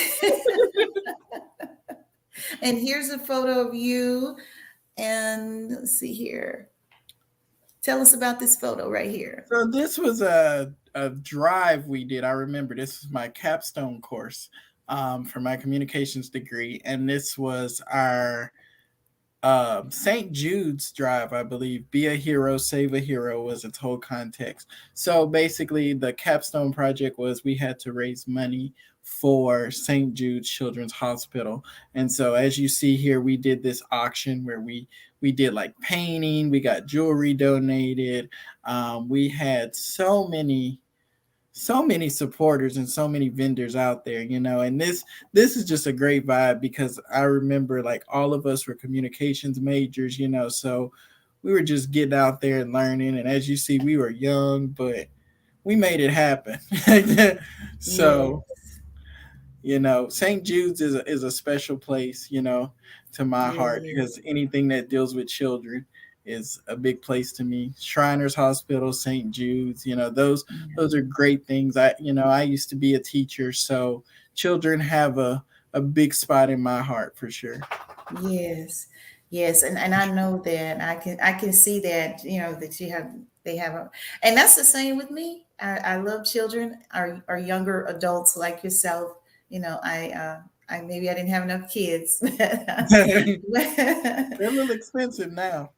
and 2.61 2.77
here's 2.77 3.09
a 3.09 3.19
photo 3.19 3.67
of 3.67 3.75
you. 3.75 4.35
And 4.97 5.69
let's 5.69 5.99
see 5.99 6.13
here. 6.13 6.69
Tell 7.81 8.01
us 8.01 8.13
about 8.13 8.39
this 8.39 8.55
photo 8.55 8.89
right 8.89 9.11
here. 9.11 9.45
So 9.49 9.67
this 9.67 9.97
was 9.97 10.21
a 10.21 10.73
a 10.95 11.09
drive 11.09 11.85
we 11.85 12.03
did. 12.03 12.23
I 12.23 12.31
remember 12.31 12.73
this 12.73 13.01
was 13.01 13.11
my 13.11 13.27
capstone 13.27 14.01
course 14.01 14.49
um, 14.87 15.25
for 15.25 15.39
my 15.39 15.57
communications 15.57 16.29
degree, 16.29 16.81
and 16.83 17.07
this 17.07 17.37
was 17.37 17.81
our 17.91 18.51
um, 19.45 19.91
St. 19.91 20.31
Jude's 20.31 20.91
Drive, 20.91 21.31
I 21.31 21.43
believe. 21.43 21.89
Be 21.91 22.07
a 22.07 22.15
hero, 22.15 22.57
save 22.57 22.95
a 22.95 22.99
hero 22.99 23.43
was 23.43 23.63
its 23.63 23.77
whole 23.77 23.99
context. 23.99 24.67
So 24.95 25.27
basically, 25.27 25.93
the 25.93 26.13
capstone 26.13 26.73
project 26.73 27.19
was 27.19 27.43
we 27.43 27.55
had 27.55 27.77
to 27.81 27.93
raise 27.93 28.27
money 28.27 28.73
for 29.03 29.69
St. 29.69 30.15
Jude's 30.15 30.49
Children's 30.49 30.93
Hospital. 30.93 31.63
And 31.93 32.11
so 32.11 32.33
as 32.33 32.57
you 32.57 32.67
see 32.67 32.97
here, 32.97 33.21
we 33.21 33.37
did 33.37 33.61
this 33.61 33.83
auction 33.91 34.43
where 34.43 34.61
we 34.61 34.87
we 35.21 35.31
did 35.31 35.53
like 35.53 35.79
painting, 35.79 36.49
we 36.49 36.59
got 36.59 36.87
jewelry 36.87 37.35
donated. 37.35 38.29
Um, 38.63 39.07
we 39.07 39.29
had 39.29 39.75
so 39.75 40.27
many 40.27 40.79
so 41.57 41.81
many 41.81 42.09
supporters 42.09 42.75
and 42.75 42.87
so 42.87 43.07
many 43.07 43.29
vendors 43.29 43.77
out 43.77 44.03
there 44.03 44.21
you 44.21 44.41
know 44.41 44.59
and 44.59 44.79
this 44.79 45.05
this 45.31 45.55
is 45.55 45.63
just 45.63 45.87
a 45.87 45.93
great 45.93 46.27
vibe 46.27 46.59
because 46.59 46.99
i 47.13 47.21
remember 47.21 47.81
like 47.81 48.03
all 48.09 48.33
of 48.33 48.45
us 48.45 48.67
were 48.67 48.73
communications 48.73 49.61
majors 49.61 50.19
you 50.19 50.27
know 50.27 50.49
so 50.49 50.91
we 51.43 51.53
were 51.53 51.61
just 51.61 51.91
getting 51.91 52.13
out 52.13 52.41
there 52.41 52.59
and 52.59 52.73
learning 52.73 53.17
and 53.17 53.25
as 53.25 53.47
you 53.47 53.55
see 53.55 53.79
we 53.79 53.95
were 53.95 54.09
young 54.09 54.67
but 54.67 55.07
we 55.63 55.77
made 55.77 56.01
it 56.01 56.09
happen 56.09 56.59
so 57.79 58.43
yes. 58.49 58.79
you 59.63 59.79
know 59.79 60.09
st 60.09 60.43
jude's 60.43 60.81
is 60.81 60.93
a, 60.93 61.09
is 61.09 61.23
a 61.23 61.31
special 61.31 61.77
place 61.77 62.29
you 62.29 62.41
know 62.41 62.69
to 63.13 63.23
my 63.23 63.47
yes. 63.47 63.55
heart 63.55 63.81
because 63.81 64.19
anything 64.25 64.67
that 64.67 64.89
deals 64.89 65.15
with 65.15 65.29
children 65.29 65.85
is 66.25 66.61
a 66.67 66.75
big 66.75 67.01
place 67.01 67.31
to 67.33 67.43
me. 67.43 67.73
Shriners 67.79 68.35
Hospital, 68.35 68.91
St. 68.91 69.31
Jude's, 69.31 69.85
you 69.85 69.95
know, 69.95 70.09
those 70.09 70.45
yeah. 70.49 70.65
those 70.75 70.93
are 70.93 71.01
great 71.01 71.45
things. 71.45 71.77
I 71.77 71.93
you 71.99 72.13
know, 72.13 72.25
I 72.25 72.43
used 72.43 72.69
to 72.69 72.75
be 72.75 72.95
a 72.95 72.99
teacher, 72.99 73.51
so 73.51 74.03
children 74.33 74.79
have 74.79 75.17
a 75.17 75.43
a 75.73 75.81
big 75.81 76.13
spot 76.13 76.49
in 76.49 76.61
my 76.61 76.81
heart 76.81 77.17
for 77.17 77.29
sure. 77.29 77.59
Yes. 78.21 78.87
Yes, 79.31 79.63
and, 79.63 79.77
and 79.77 79.93
I 79.93 80.05
know 80.05 80.41
that 80.45 80.81
I 80.81 80.95
can 80.95 81.19
I 81.19 81.33
can 81.33 81.51
see 81.51 81.79
that, 81.81 82.23
you 82.23 82.39
know, 82.39 82.53
that 82.55 82.79
you 82.79 82.89
have 82.91 83.13
they 83.43 83.57
have 83.57 83.73
a 83.73 83.89
and 84.23 84.37
that's 84.37 84.55
the 84.55 84.63
same 84.63 84.97
with 84.97 85.11
me. 85.11 85.45
I, 85.59 85.77
I 85.77 85.95
love 85.97 86.25
children 86.25 86.79
or, 86.93 87.23
or 87.27 87.37
younger 87.37 87.85
adults 87.85 88.37
like 88.37 88.63
yourself. 88.63 89.17
You 89.49 89.59
know, 89.59 89.79
I 89.83 90.09
uh 90.11 90.39
I 90.69 90.81
maybe 90.81 91.09
I 91.09 91.13
didn't 91.13 91.29
have 91.29 91.43
enough 91.43 91.71
kids. 91.71 92.19
They're 92.19 93.39
a 93.49 94.51
little 94.51 94.71
expensive 94.71 95.31
now. 95.31 95.71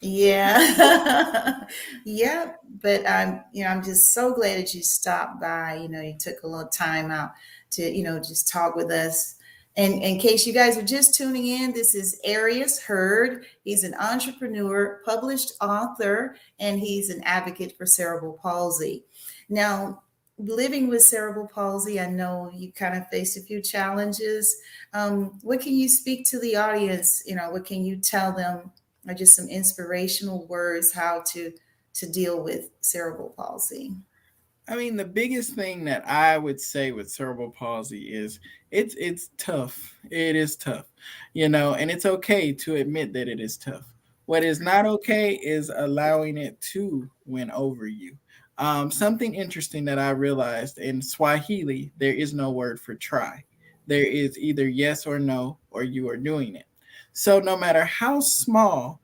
Yeah. 0.00 1.60
yeah. 2.04 2.52
But 2.82 3.08
I'm, 3.08 3.42
you 3.52 3.64
know, 3.64 3.70
I'm 3.70 3.82
just 3.82 4.12
so 4.12 4.32
glad 4.32 4.58
that 4.58 4.74
you 4.74 4.82
stopped 4.82 5.40
by. 5.40 5.76
You 5.76 5.88
know, 5.88 6.00
you 6.00 6.16
took 6.18 6.42
a 6.42 6.46
little 6.46 6.68
time 6.68 7.10
out 7.10 7.32
to, 7.72 7.90
you 7.90 8.04
know, 8.04 8.18
just 8.18 8.48
talk 8.48 8.76
with 8.76 8.90
us. 8.90 9.34
And 9.76 10.02
in 10.02 10.18
case 10.18 10.46
you 10.46 10.52
guys 10.52 10.76
are 10.76 10.82
just 10.82 11.14
tuning 11.14 11.46
in, 11.46 11.72
this 11.72 11.94
is 11.94 12.20
Arius 12.24 12.80
Heard. 12.82 13.46
He's 13.62 13.84
an 13.84 13.94
entrepreneur, 13.94 15.00
published 15.04 15.52
author, 15.60 16.36
and 16.58 16.80
he's 16.80 17.10
an 17.10 17.22
advocate 17.22 17.76
for 17.76 17.86
cerebral 17.86 18.40
palsy. 18.42 19.04
Now, 19.48 20.02
living 20.36 20.88
with 20.88 21.02
cerebral 21.02 21.48
palsy, 21.48 22.00
I 22.00 22.10
know 22.10 22.50
you 22.52 22.72
kind 22.72 22.96
of 22.96 23.08
face 23.08 23.36
a 23.36 23.42
few 23.42 23.60
challenges. 23.62 24.56
Um, 24.94 25.38
what 25.42 25.60
can 25.60 25.74
you 25.74 25.88
speak 25.88 26.26
to 26.26 26.40
the 26.40 26.56
audience? 26.56 27.22
You 27.24 27.36
know, 27.36 27.50
what 27.50 27.64
can 27.64 27.84
you 27.84 27.96
tell 27.96 28.32
them 28.32 28.72
or 29.08 29.14
just 29.14 29.34
some 29.34 29.48
inspirational 29.48 30.46
words 30.46 30.92
how 30.92 31.22
to 31.32 31.52
to 31.94 32.10
deal 32.10 32.42
with 32.42 32.70
cerebral 32.80 33.34
palsy? 33.36 33.92
I 34.68 34.76
mean, 34.76 34.96
the 34.96 35.04
biggest 35.04 35.54
thing 35.54 35.84
that 35.84 36.06
I 36.06 36.36
would 36.36 36.60
say 36.60 36.92
with 36.92 37.10
cerebral 37.10 37.50
palsy 37.50 38.12
is 38.12 38.38
it's 38.70 38.94
it's 38.98 39.30
tough. 39.38 39.96
It 40.10 40.36
is 40.36 40.56
tough, 40.56 40.86
you 41.32 41.48
know, 41.48 41.74
and 41.74 41.90
it's 41.90 42.04
okay 42.04 42.52
to 42.52 42.76
admit 42.76 43.12
that 43.14 43.28
it 43.28 43.40
is 43.40 43.56
tough. 43.56 43.86
What 44.26 44.44
is 44.44 44.60
not 44.60 44.84
okay 44.84 45.36
is 45.36 45.72
allowing 45.74 46.36
it 46.36 46.60
to 46.72 47.08
win 47.24 47.50
over 47.50 47.86
you. 47.86 48.18
Um, 48.58 48.90
something 48.90 49.34
interesting 49.34 49.86
that 49.86 49.98
I 49.98 50.10
realized 50.10 50.78
in 50.78 51.00
Swahili, 51.00 51.92
there 51.96 52.12
is 52.12 52.34
no 52.34 52.50
word 52.50 52.78
for 52.78 52.94
try. 52.94 53.42
There 53.86 54.04
is 54.04 54.36
either 54.38 54.68
yes 54.68 55.06
or 55.06 55.18
no, 55.18 55.56
or 55.70 55.82
you 55.82 56.10
are 56.10 56.16
doing 56.16 56.56
it. 56.56 56.66
So 57.12 57.40
no 57.40 57.56
matter 57.56 57.84
how 57.84 58.20
small 58.20 59.00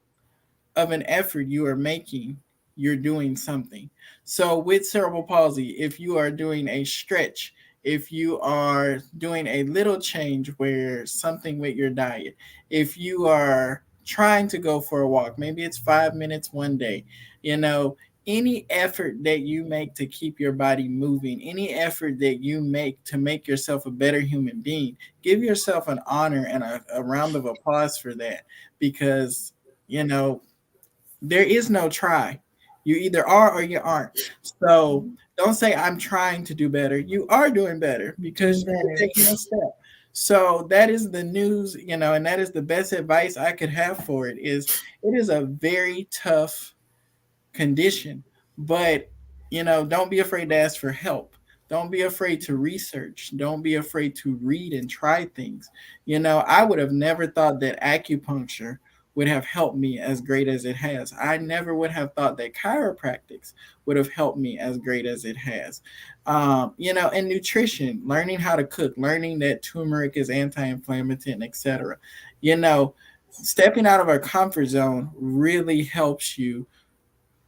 of 0.77 0.91
an 0.91 1.05
effort 1.07 1.49
you 1.49 1.67
are 1.67 1.77
making, 1.77 2.41
you're 2.77 2.97
doing 2.97 3.37
something. 3.37 3.89
So 4.25 4.59
with 4.59 4.87
cerebral 4.87 5.23
palsy, 5.23 5.71
if 5.71 6.01
you 6.01 6.19
are 6.19 6.31
doing 6.31 6.69
a 6.69 6.85
stretch, 6.85 7.55
if 7.85 8.11
you 8.11 8.41
are 8.41 8.99
doing 9.19 9.47
a 9.47 9.63
little 9.65 10.01
change 10.01 10.49
where 10.57 11.07
something 11.07 11.59
with 11.59 11.77
your 11.77 11.91
diet, 11.91 12.37
if 12.71 12.97
you 12.97 13.27
are 13.27 13.85
trying 14.05 14.49
to 14.49 14.59
go 14.59 14.81
for 14.81 15.03
a 15.03 15.09
walk, 15.09 15.39
maybe 15.39 15.63
it's 15.63 15.79
five 15.79 16.15
minutes 16.15 16.53
one 16.53 16.77
day, 16.77 17.05
you 17.43 17.57
know, 17.57 17.97
any 18.27 18.67
effort 18.71 19.23
that 19.23 19.41
you 19.41 19.65
make 19.65 19.95
to 19.95 20.07
keep 20.07 20.41
your 20.41 20.53
body 20.53 20.89
moving, 20.89 21.43
any 21.43 21.75
effort 21.75 22.19
that 22.19 22.43
you 22.43 22.61
make 22.61 23.03
to 23.05 23.19
make 23.19 23.47
yourself 23.47 23.87
a 23.87 23.91
better 23.91 24.21
human 24.21 24.61
being, 24.61 24.97
give 25.23 25.43
yourself 25.43 25.89
an 25.89 26.01
honor 26.07 26.47
and 26.49 26.63
a, 26.63 26.83
a 26.95 27.03
round 27.03 27.37
of 27.37 27.45
applause 27.45 27.99
for 27.99 28.15
that 28.15 28.45
because, 28.79 29.53
you 29.87 30.05
know, 30.05 30.43
there 31.21 31.45
is 31.45 31.71
no 31.71 31.89
try. 31.89 32.41
You 32.85 32.97
either 32.97 33.27
are 33.27 33.53
or 33.53 33.63
you 33.63 33.81
aren't. 33.83 34.19
So 34.43 35.11
don't 35.37 35.55
say, 35.55 35.75
I'm 35.75 35.99
trying 35.99 36.45
to 36.45 36.55
do 36.55 36.69
better. 36.69 36.99
You 36.99 37.27
are 37.29 37.51
doing 37.51 37.79
better 37.79 38.15
because 38.21 38.65
better. 38.65 38.79
you're 38.89 38.97
taking 38.97 39.25
a 39.25 39.37
step. 39.37 39.79
So 40.13 40.67
that 40.71 40.91
is 40.91 41.11
the 41.11 41.25
news, 41.25 41.75
you 41.75 41.97
know, 41.97 42.15
and 42.15 42.25
that 42.25 42.39
is 42.39 42.53
the 42.53 42.63
best 42.63 42.93
advice 42.93 43.37
I 43.37 43.53
could 43.53 43.71
have 43.71 44.05
for 44.05 44.29
it 44.29 44.39
is 44.39 44.81
it 45.03 45.19
is 45.19 45.29
a 45.29 45.43
very 45.43 46.07
tough 46.13 46.74
condition. 47.55 48.23
But, 48.59 49.11
you 49.51 49.65
know, 49.65 49.85
don't 49.85 50.11
be 50.11 50.19
afraid 50.19 50.51
to 50.51 50.57
ask 50.57 50.79
for 50.79 50.93
help. 50.93 51.35
Don't 51.69 51.91
be 51.91 52.03
afraid 52.03 52.41
to 52.43 52.57
research. 52.57 53.33
Don't 53.37 53.63
be 53.63 53.77
afraid 53.77 54.15
to 54.17 54.35
read 54.37 54.75
and 54.75 54.89
try 54.89 55.25
things. 55.25 55.71
You 56.05 56.19
know, 56.19 56.39
I 56.41 56.65
would 56.65 56.79
have 56.79 56.93
never 56.93 57.27
thought 57.27 57.59
that 57.61 57.81
acupuncture 57.81 58.79
would 59.15 59.29
have 59.29 59.45
helped 59.45 59.77
me 59.77 59.99
as 59.99 60.21
great 60.21 60.49
as 60.49 60.65
it 60.65 60.77
has. 60.77 61.13
I 61.19 61.39
never 61.39 61.75
would 61.75 61.91
have 61.91 62.13
thought 62.15 62.37
that 62.39 62.55
chiropractics 62.55 63.55
would 63.87 63.97
have 63.97 64.11
helped 64.11 64.39
me 64.39 64.59
as 64.59 64.77
great 64.77 65.07
as 65.07 65.25
it 65.25 65.37
has. 65.37 65.83
Um, 66.27 66.75
you 66.77 66.93
know, 66.93 67.09
and 67.11 67.29
nutrition, 67.29 68.03
learning 68.05 68.41
how 68.41 68.57
to 68.57 68.65
cook, 68.65 68.93
learning 68.97 69.39
that 69.41 69.63
turmeric 69.63 70.17
is 70.17 70.31
anti-inflammatory, 70.31 71.39
etc. 71.43 71.97
You 72.41 72.57
know, 72.57 72.95
stepping 73.31 73.87
out 73.87 74.01
of 74.01 74.09
our 74.09 74.19
comfort 74.19 74.67
zone 74.67 75.11
really 75.15 75.83
helps 75.83 76.37
you 76.37 76.67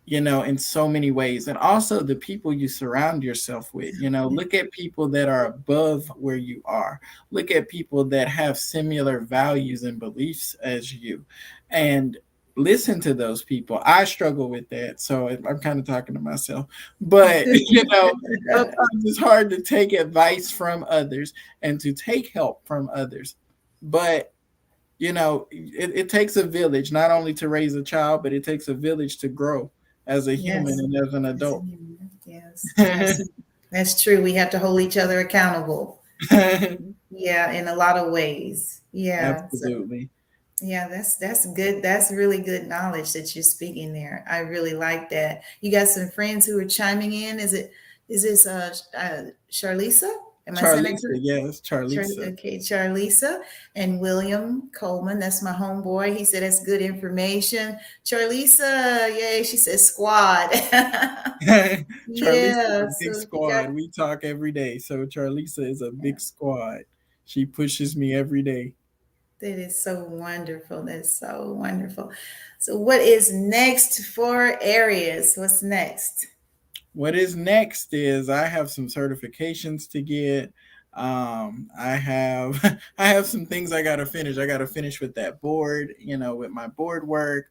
you 0.07 0.21
know, 0.21 0.43
in 0.43 0.57
so 0.57 0.87
many 0.87 1.11
ways. 1.11 1.49
And 1.49 1.59
also 1.59 2.01
the 2.01 2.15
people 2.15 2.53
you 2.53 2.69
surround 2.69 3.25
yourself 3.25 3.75
with, 3.75 4.01
you 4.01 4.09
know, 4.09 4.29
look 4.29 4.55
at 4.55 4.71
people 4.71 5.09
that 5.09 5.29
are 5.29 5.47
above 5.47 6.07
where 6.17 6.37
you 6.37 6.63
are, 6.65 7.01
look 7.33 7.51
at 7.51 7.69
people 7.69 8.05
that 8.05 8.29
have 8.29 8.57
similar 8.57 9.19
values 9.19 9.83
and 9.83 9.99
beliefs 9.99 10.55
as 10.63 10.95
you, 10.95 11.25
and 11.71 12.17
listen 12.55 13.01
to 13.01 13.15
those 13.15 13.43
people. 13.43 13.83
I 13.85 14.05
struggle 14.05 14.49
with 14.49 14.69
that. 14.69 15.01
So 15.01 15.29
I'm 15.29 15.59
kind 15.59 15.81
of 15.81 15.85
talking 15.85 16.15
to 16.15 16.21
myself, 16.21 16.67
but 17.01 17.47
you 17.53 17.85
know, 17.87 18.13
sometimes 18.53 19.05
it's 19.05 19.19
hard 19.19 19.51
to 19.51 19.61
take 19.61 19.93
advice 19.93 20.53
from 20.53 20.87
others 20.89 21.35
and 21.63 21.81
to 21.81 21.93
take 21.93 22.29
help 22.29 22.65
from 22.65 22.89
others. 22.95 23.35
But 23.83 24.33
you 24.99 25.13
know, 25.13 25.49
it, 25.51 25.91
it 25.95 26.09
takes 26.09 26.37
a 26.37 26.47
village 26.47 26.93
not 26.93 27.11
only 27.11 27.35
to 27.35 27.49
raise 27.49 27.75
a 27.75 27.83
child, 27.83 28.23
but 28.23 28.33
it 28.33 28.45
takes 28.45 28.69
a 28.69 28.75
village 28.75 29.19
to 29.19 29.29
grow 29.29 29.71
as 30.07 30.29
a 30.29 30.35
human 30.35 30.67
yes. 30.67 30.79
and 30.79 30.97
as 30.97 31.15
an 31.15 31.25
adult. 31.27 31.65
Yes, 32.25 32.65
that's, 32.77 33.23
that's 33.71 34.03
true. 34.03 34.23
We 34.23 34.35
have 34.35 34.51
to 34.51 34.59
hold 34.59 34.81
each 34.81 34.97
other 34.97 35.21
accountable. 35.21 36.03
yeah, 36.31 37.53
in 37.53 37.69
a 37.69 37.75
lot 37.75 37.97
of 37.99 38.13
ways. 38.13 38.83
Yeah, 38.93 39.43
absolutely. 39.45 40.05
So, 40.05 40.67
yeah, 40.67 40.89
that's 40.89 41.17
that's 41.17 41.47
good. 41.53 41.83
That's 41.83 42.11
really 42.11 42.41
good 42.41 42.67
knowledge 42.67 43.13
that 43.13 43.35
you're 43.35 43.43
speaking 43.43 43.93
there. 43.93 44.25
I 44.29 44.39
really 44.39 44.75
like 44.75 45.11
that. 45.11 45.43
You 45.61 45.71
got 45.71 45.89
some 45.89 46.09
friends 46.09 46.47
who 46.47 46.59
are 46.59 46.65
chiming 46.65 47.13
in. 47.13 47.39
Is 47.39 47.53
it 47.53 47.73
is 48.09 48.23
this 48.23 48.47
uh, 48.47 48.75
uh 48.97 49.23
Charlisa? 49.51 50.11
Am 50.49 50.55
Charlisa, 50.55 51.09
yes, 51.15 51.61
Charlisa. 51.61 52.15
Char- 52.15 52.25
okay, 52.27 52.59
Charlisa 52.59 53.41
and 53.75 54.01
William 54.01 54.71
Coleman. 54.73 55.19
That's 55.19 55.43
my 55.43 55.53
homeboy. 55.53 56.17
He 56.17 56.25
said 56.25 56.45
that's 56.45 56.65
good 56.65 56.81
information. 56.81 57.77
Charlisa, 58.05 59.09
yay! 59.09 59.43
She 59.43 59.57
says 59.57 59.85
squad. 59.89 60.51
Charlisa, 61.43 61.85
yeah, 62.09 62.87
big 63.01 63.15
so 63.15 63.21
squad. 63.21 63.51
Got- 63.51 63.75
we 63.75 63.89
talk 63.89 64.23
every 64.23 64.53
day. 64.53 64.79
So 64.79 65.05
Charlisa 65.07 65.69
is 65.69 65.83
a 65.83 65.91
big 65.91 66.15
yeah. 66.15 66.19
squad. 66.19 66.79
She 67.25 67.45
pushes 67.45 67.97
me 67.97 68.15
every 68.15 68.43
day. 68.43 68.73
That 69.41 69.59
is 69.59 69.83
so 69.83 70.05
wonderful. 70.05 70.85
That's 70.85 71.13
so 71.13 71.53
wonderful. 71.53 72.11
So, 72.59 72.79
what 72.79 73.01
is 73.01 73.33
next 73.33 74.07
for 74.15 74.57
Arius? 74.63 75.37
What's 75.37 75.63
next? 75.63 76.27
What 76.97 77.15
is 77.15 77.37
next 77.37 77.93
is 77.93 78.31
I 78.31 78.47
have 78.47 78.71
some 78.71 78.87
certifications 78.87 79.89
to 79.91 80.01
get. 80.01 80.53
Um, 80.95 81.69
I 81.79 81.91
have 81.91 82.59
I 82.99 83.09
have 83.09 83.27
some 83.27 83.45
things 83.45 83.71
I 83.71 83.83
gotta 83.83 84.07
finish. 84.07 84.39
I 84.39 84.47
gotta 84.47 84.67
finish 84.67 85.01
with 85.01 85.15
that 85.17 85.41
board, 85.43 85.95
you 85.99 86.17
know, 86.17 86.35
with 86.35 86.51
my 86.51 86.69
board 86.69 87.07
work. 87.07 87.47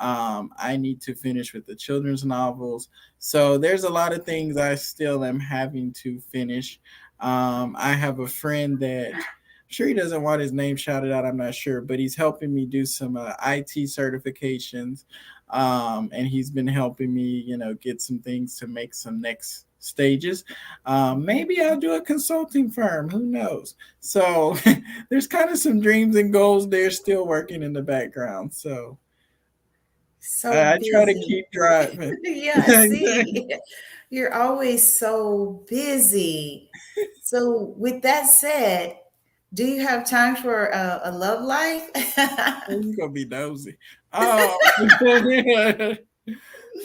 Um, 0.00 0.50
I 0.58 0.76
need 0.76 1.00
to 1.02 1.14
finish 1.14 1.54
with 1.54 1.64
the 1.64 1.76
children's 1.76 2.24
novels. 2.24 2.88
So 3.20 3.56
there's 3.56 3.84
a 3.84 3.90
lot 3.90 4.12
of 4.12 4.24
things 4.24 4.56
I 4.56 4.74
still 4.74 5.24
am 5.24 5.38
having 5.38 5.92
to 6.02 6.20
finish. 6.32 6.80
Um, 7.20 7.76
I 7.78 7.92
have 7.92 8.18
a 8.18 8.26
friend 8.26 8.80
that 8.80 9.14
I'm 9.14 9.22
sure 9.68 9.86
he 9.86 9.94
doesn't 9.94 10.22
want 10.22 10.40
his 10.40 10.52
name 10.52 10.76
shouted 10.76 11.12
out. 11.12 11.24
I'm 11.24 11.36
not 11.36 11.54
sure, 11.54 11.80
but 11.80 12.00
he's 12.00 12.16
helping 12.16 12.52
me 12.52 12.66
do 12.66 12.84
some 12.84 13.16
uh, 13.16 13.34
IT 13.46 13.70
certifications, 13.86 15.04
um, 15.50 16.10
and 16.12 16.26
he's 16.26 16.50
been 16.50 16.66
helping 16.66 17.12
me, 17.12 17.22
you 17.22 17.56
know, 17.56 17.74
get 17.74 18.00
some 18.02 18.18
things 18.18 18.58
to 18.58 18.66
make 18.66 18.94
some 18.94 19.20
next 19.20 19.66
stages. 19.78 20.44
Um, 20.86 21.24
maybe 21.24 21.60
I'll 21.62 21.78
do 21.78 21.94
a 21.94 22.00
consulting 22.00 22.70
firm. 22.70 23.08
Who 23.10 23.24
knows? 23.24 23.74
So 24.00 24.56
there's 25.10 25.26
kind 25.26 25.50
of 25.50 25.58
some 25.58 25.80
dreams 25.80 26.16
and 26.16 26.32
goals 26.32 26.68
there 26.68 26.90
still 26.90 27.26
working 27.26 27.62
in 27.62 27.72
the 27.72 27.82
background. 27.82 28.52
So 28.52 28.98
So 30.20 30.52
I, 30.52 30.74
I 30.74 30.78
try 30.90 31.04
to 31.04 31.14
keep 31.14 31.50
driving. 31.52 32.16
yeah, 32.22 32.64
see. 32.64 33.50
You're 34.10 34.34
always 34.34 34.98
so 34.98 35.64
busy. 35.68 36.70
So, 37.22 37.74
with 37.76 38.00
that 38.02 38.26
said, 38.26 38.98
do 39.52 39.64
you 39.64 39.86
have 39.86 40.08
time 40.08 40.34
for 40.36 40.66
a, 40.66 41.00
a 41.04 41.12
love 41.12 41.44
life? 41.44 41.90
You're 42.68 42.94
gonna 42.96 43.12
be 43.12 43.26
nosy. 43.26 43.76
Um, 44.12 45.98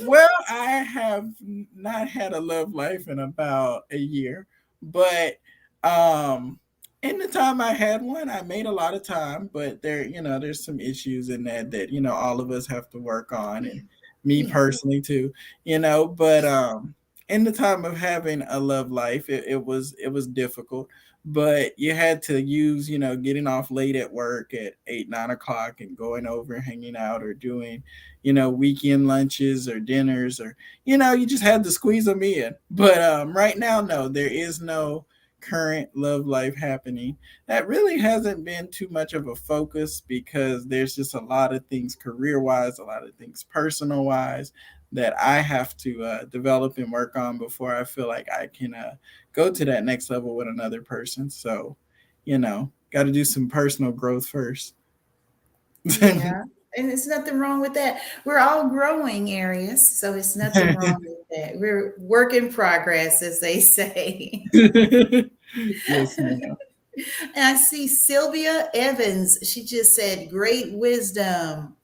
well, 0.01 0.29
I 0.49 0.83
have 0.83 1.29
not 1.75 2.07
had 2.07 2.33
a 2.33 2.39
love 2.39 2.73
life 2.73 3.07
in 3.07 3.19
about 3.19 3.83
a 3.91 3.97
year, 3.97 4.47
but 4.81 5.37
um, 5.83 6.59
in 7.01 7.17
the 7.17 7.27
time 7.27 7.61
I 7.61 7.73
had 7.73 8.01
one, 8.01 8.29
I 8.29 8.41
made 8.41 8.65
a 8.65 8.71
lot 8.71 8.93
of 8.93 9.03
time. 9.03 9.49
But 9.53 9.81
there, 9.81 10.03
you 10.05 10.21
know, 10.21 10.39
there's 10.39 10.65
some 10.65 10.79
issues 10.79 11.29
in 11.29 11.43
that 11.43 11.71
that 11.71 11.91
you 11.91 12.01
know 12.01 12.13
all 12.13 12.39
of 12.39 12.51
us 12.51 12.65
have 12.67 12.89
to 12.91 12.99
work 12.99 13.31
on, 13.31 13.65
and 13.65 13.87
me 14.23 14.49
personally 14.49 15.01
too. 15.01 15.31
You 15.63 15.79
know, 15.79 16.07
but 16.07 16.45
um, 16.45 16.95
in 17.29 17.43
the 17.43 17.51
time 17.51 17.85
of 17.85 17.97
having 17.97 18.41
a 18.49 18.59
love 18.59 18.91
life, 18.91 19.29
it, 19.29 19.45
it 19.47 19.63
was 19.63 19.95
it 20.01 20.09
was 20.09 20.27
difficult 20.27 20.87
but 21.25 21.77
you 21.77 21.93
had 21.93 22.21
to 22.23 22.41
use, 22.41 22.89
you 22.89 22.99
know, 22.99 23.15
getting 23.15 23.47
off 23.47 23.71
late 23.71 23.95
at 23.95 24.11
work 24.11 24.53
at 24.53 24.73
eight, 24.87 25.09
nine 25.09 25.29
o'clock 25.29 25.79
and 25.79 25.97
going 25.97 26.27
over 26.27 26.59
hanging 26.59 26.97
out 26.97 27.23
or 27.23 27.33
doing, 27.33 27.81
you 28.23 28.33
know, 28.33 28.49
weekend 28.49 29.07
lunches 29.07 29.69
or 29.69 29.79
dinners 29.79 30.39
or, 30.39 30.57
you 30.83 30.97
know, 30.97 31.13
you 31.13 31.25
just 31.25 31.43
had 31.43 31.63
to 31.63 31.71
squeeze 31.71 32.05
them 32.05 32.23
in. 32.23 32.53
But 32.69 33.01
um, 33.01 33.35
right 33.35 33.57
now, 33.57 33.79
no, 33.79 34.09
there 34.09 34.31
is 34.31 34.59
no 34.59 35.05
current 35.39 35.89
love 35.95 36.25
life 36.25 36.55
happening. 36.55 37.17
That 37.47 37.67
really 37.67 37.97
hasn't 37.97 38.43
been 38.43 38.69
too 38.69 38.89
much 38.89 39.13
of 39.13 39.27
a 39.27 39.35
focus 39.35 40.01
because 40.01 40.65
there's 40.67 40.95
just 40.95 41.15
a 41.15 41.21
lot 41.21 41.53
of 41.53 41.65
things 41.67 41.95
career 41.95 42.41
wise, 42.41 42.79
a 42.79 42.83
lot 42.83 43.07
of 43.07 43.15
things 43.15 43.43
personal 43.43 44.03
wise 44.03 44.51
that 44.93 45.19
I 45.19 45.39
have 45.39 45.75
to 45.77 46.03
uh, 46.03 46.23
develop 46.25 46.77
and 46.77 46.91
work 46.91 47.15
on 47.15 47.37
before 47.37 47.75
I 47.75 47.83
feel 47.83 48.07
like 48.07 48.27
I 48.31 48.47
can 48.47 48.73
uh, 48.75 48.95
go 49.33 49.51
to 49.51 49.65
that 49.65 49.83
next 49.83 50.09
level 50.09 50.35
with 50.35 50.47
another 50.47 50.81
person. 50.81 51.29
So, 51.29 51.75
you 52.25 52.37
know, 52.37 52.71
got 52.91 53.03
to 53.03 53.11
do 53.11 53.25
some 53.25 53.49
personal 53.49 53.91
growth 53.91 54.27
first. 54.27 54.75
yeah. 55.83 56.43
And 56.75 56.89
there's 56.89 57.05
nothing 57.05 57.37
wrong 57.37 57.61
with 57.61 57.75
that. 57.75 58.01
We're 58.25 58.39
all 58.39 58.67
growing 58.67 59.29
areas, 59.29 59.95
so 59.95 60.15
it's 60.15 60.35
nothing 60.35 60.75
wrong 60.81 60.97
with 61.01 61.27
that. 61.29 61.59
We're 61.59 61.93
work 61.99 62.33
in 62.33 62.51
progress, 62.51 63.21
as 63.21 63.39
they 63.39 63.59
say. 63.59 64.43
yes, 64.51 66.17
ma'am. 66.17 66.57
And 67.35 67.45
I 67.45 67.55
see 67.57 67.87
Sylvia 67.87 68.71
Evans. 68.73 69.37
She 69.43 69.63
just 69.63 69.93
said, 69.93 70.31
"Great 70.31 70.73
wisdom." 70.73 71.75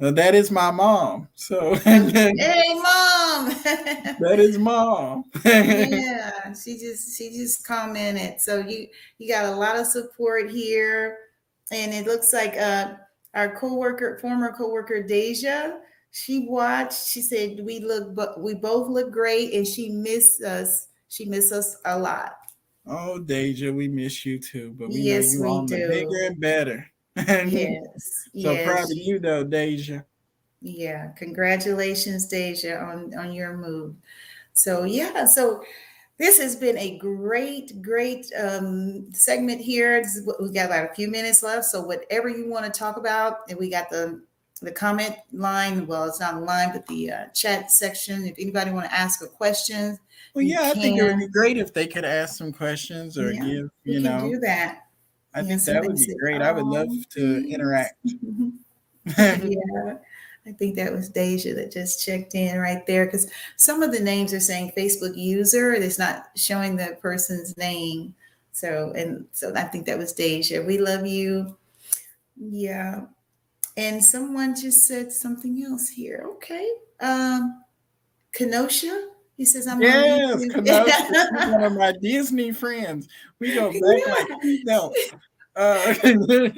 That 0.00 0.34
is 0.34 0.50
my 0.50 0.70
mom. 0.70 1.28
So 1.34 1.74
Hey, 1.84 2.74
mom. 2.74 3.48
that 4.18 4.38
is 4.38 4.58
mom. 4.58 5.24
yeah, 5.44 6.52
she 6.54 6.78
just 6.78 7.16
she 7.16 7.30
just 7.30 7.66
commented. 7.66 8.40
So 8.40 8.58
you 8.60 8.88
you 9.18 9.28
got 9.32 9.46
a 9.46 9.56
lot 9.56 9.76
of 9.78 9.86
support 9.86 10.50
here, 10.50 11.18
and 11.70 11.92
it 11.92 12.06
looks 12.06 12.32
like 12.32 12.56
uh 12.56 12.94
our 13.34 13.54
coworker, 13.56 14.18
former 14.20 14.52
coworker 14.52 15.02
Deja, 15.02 15.78
she 16.10 16.46
watched. 16.48 17.08
She 17.08 17.22
said 17.22 17.60
we 17.64 17.80
look, 17.80 18.14
but 18.14 18.40
we 18.40 18.54
both 18.54 18.88
look 18.88 19.10
great, 19.12 19.54
and 19.54 19.66
she 19.66 19.90
missed 19.90 20.42
us. 20.42 20.88
She 21.08 21.26
missed 21.26 21.52
us 21.52 21.76
a 21.84 21.98
lot. 21.98 22.32
oh, 22.86 23.18
Deja, 23.18 23.72
we 23.72 23.88
miss 23.88 24.26
you 24.26 24.38
too, 24.38 24.72
but 24.78 24.90
we 24.90 25.02
Yes, 25.02 25.36
know 25.36 25.44
we 25.44 25.48
you 25.48 25.50
on 25.50 25.66
the 25.66 25.76
do. 25.76 25.88
bigger 25.88 26.26
and 26.26 26.40
better. 26.40 26.89
Yes, 27.16 28.28
so 28.32 28.52
yes. 28.52 28.66
proud 28.66 28.84
of 28.84 28.96
you 28.96 29.18
though, 29.18 29.44
Deja. 29.44 30.02
Yeah, 30.62 31.08
congratulations, 31.16 32.26
Deja, 32.26 32.76
on 32.78 33.14
on 33.14 33.32
your 33.32 33.56
move. 33.56 33.96
So 34.52 34.84
yeah, 34.84 35.24
so 35.24 35.62
this 36.18 36.38
has 36.38 36.54
been 36.54 36.76
a 36.76 36.98
great, 36.98 37.80
great 37.80 38.30
um, 38.38 39.10
segment 39.14 39.60
here. 39.60 40.02
This 40.02 40.16
is 40.16 40.26
what- 40.26 40.40
We 40.42 40.50
got 40.52 40.66
about 40.66 40.90
a 40.90 40.94
few 40.94 41.08
minutes 41.08 41.42
left, 41.42 41.64
so 41.64 41.80
whatever 41.80 42.28
you 42.28 42.46
want 42.48 42.66
to 42.66 42.78
talk 42.78 42.98
about, 42.98 43.38
and 43.48 43.58
we 43.58 43.70
got 43.70 43.88
the 43.90 44.22
the 44.62 44.70
comment 44.70 45.16
line. 45.32 45.86
Well, 45.86 46.04
it's 46.04 46.20
not 46.20 46.34
a 46.34 46.38
line, 46.40 46.72
but 46.72 46.86
the 46.86 47.10
uh, 47.10 47.24
chat 47.34 47.72
section. 47.72 48.26
If 48.26 48.34
anybody 48.38 48.70
want 48.70 48.84
to 48.84 48.94
ask 48.94 49.22
a 49.22 49.26
question, 49.26 49.98
Well, 50.34 50.44
yeah, 50.44 50.60
I 50.64 50.74
think 50.74 50.98
it 50.98 51.02
would 51.02 51.18
be 51.18 51.28
great 51.28 51.56
if 51.56 51.72
they 51.72 51.86
could 51.86 52.04
ask 52.04 52.36
some 52.36 52.52
questions 52.52 53.16
or 53.18 53.32
Yeah, 53.32 53.40
give, 53.40 53.70
you 53.84 53.94
can 53.94 54.02
know, 54.02 54.30
do 54.30 54.38
that. 54.40 54.82
I 55.34 55.40
Yeah, 55.40 55.42
think 55.42 55.64
that 55.64 55.84
would 55.84 55.96
be 55.96 56.14
great. 56.18 56.42
I 56.42 56.52
would 56.52 56.66
love 56.66 56.88
"Oh, 56.90 57.02
to 57.10 57.42
please." 57.42 57.46
interact. 57.48 57.94
yeah, 59.18 59.98
I 60.46 60.52
think 60.52 60.76
that 60.76 60.92
was 60.92 61.08
Deja 61.10 61.54
that 61.54 61.72
just 61.72 62.04
checked 62.04 62.34
in 62.34 62.58
right 62.58 62.86
there 62.86 63.06
because 63.06 63.30
some 63.56 63.82
of 63.82 63.92
the 63.92 64.00
names 64.00 64.32
are 64.34 64.40
saying 64.40 64.72
Facebook 64.76 65.16
user, 65.16 65.72
it's 65.74 65.98
not 65.98 66.28
showing 66.36 66.76
the 66.76 66.96
person's 67.00 67.56
name. 67.56 68.14
So, 68.52 68.92
and 68.96 69.26
so 69.32 69.54
I 69.54 69.64
think 69.64 69.86
that 69.86 69.98
was 69.98 70.12
Deja. 70.12 70.62
We 70.62 70.78
love 70.78 71.06
you. 71.06 71.56
Yeah. 72.36 73.06
And 73.76 74.04
someone 74.04 74.56
just 74.60 74.86
said 74.86 75.12
something 75.12 75.64
else 75.64 75.88
here. 75.88 76.24
Okay. 76.36 76.68
Um, 77.00 77.64
Kenosha, 78.32 79.10
he 79.40 79.46
says, 79.46 79.66
I'm 79.66 79.80
Yes, 79.80 80.44
YouTube." 80.44 80.66
Kenosha, 80.66 81.50
one 81.52 81.62
of 81.62 81.72
my 81.74 81.94
Disney 82.02 82.52
friends. 82.52 83.08
We 83.38 83.54
go 83.54 83.72
back 83.72 84.28
like 84.28 84.60
don't. 84.66 84.94
Uh, 85.56 86.50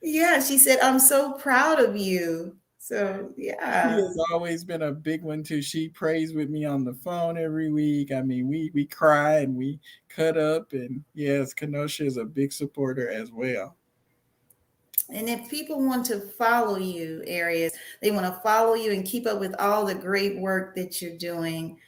yeah, 0.00 0.40
she 0.42 0.56
said, 0.56 0.78
I'm 0.80 0.98
so 0.98 1.34
proud 1.34 1.80
of 1.80 1.98
you. 1.98 2.56
So, 2.78 3.30
she 3.36 3.48
yeah. 3.48 3.90
has 3.90 4.18
always 4.32 4.64
been 4.64 4.80
a 4.80 4.92
big 4.92 5.22
one 5.22 5.42
too. 5.42 5.60
She 5.60 5.90
prays 5.90 6.32
with 6.32 6.48
me 6.48 6.64
on 6.64 6.82
the 6.82 6.94
phone 6.94 7.36
every 7.36 7.70
week. 7.70 8.10
I 8.10 8.22
mean, 8.22 8.48
we 8.48 8.70
we 8.72 8.86
cry 8.86 9.40
and 9.40 9.54
we 9.54 9.78
cut 10.08 10.38
up, 10.38 10.72
and 10.72 11.04
yes, 11.12 11.52
Kenosha 11.52 12.06
is 12.06 12.16
a 12.16 12.24
big 12.24 12.54
supporter 12.54 13.10
as 13.10 13.32
well. 13.32 13.76
And 15.10 15.28
if 15.28 15.50
people 15.50 15.84
want 15.84 16.06
to 16.06 16.20
follow 16.20 16.78
you, 16.78 17.22
Arius, 17.26 17.74
they 18.00 18.10
want 18.10 18.24
to 18.24 18.40
follow 18.40 18.72
you 18.72 18.92
and 18.92 19.04
keep 19.04 19.26
up 19.26 19.40
with 19.40 19.54
all 19.58 19.84
the 19.84 19.94
great 19.94 20.38
work 20.38 20.74
that 20.76 21.02
you're 21.02 21.18
doing. 21.18 21.78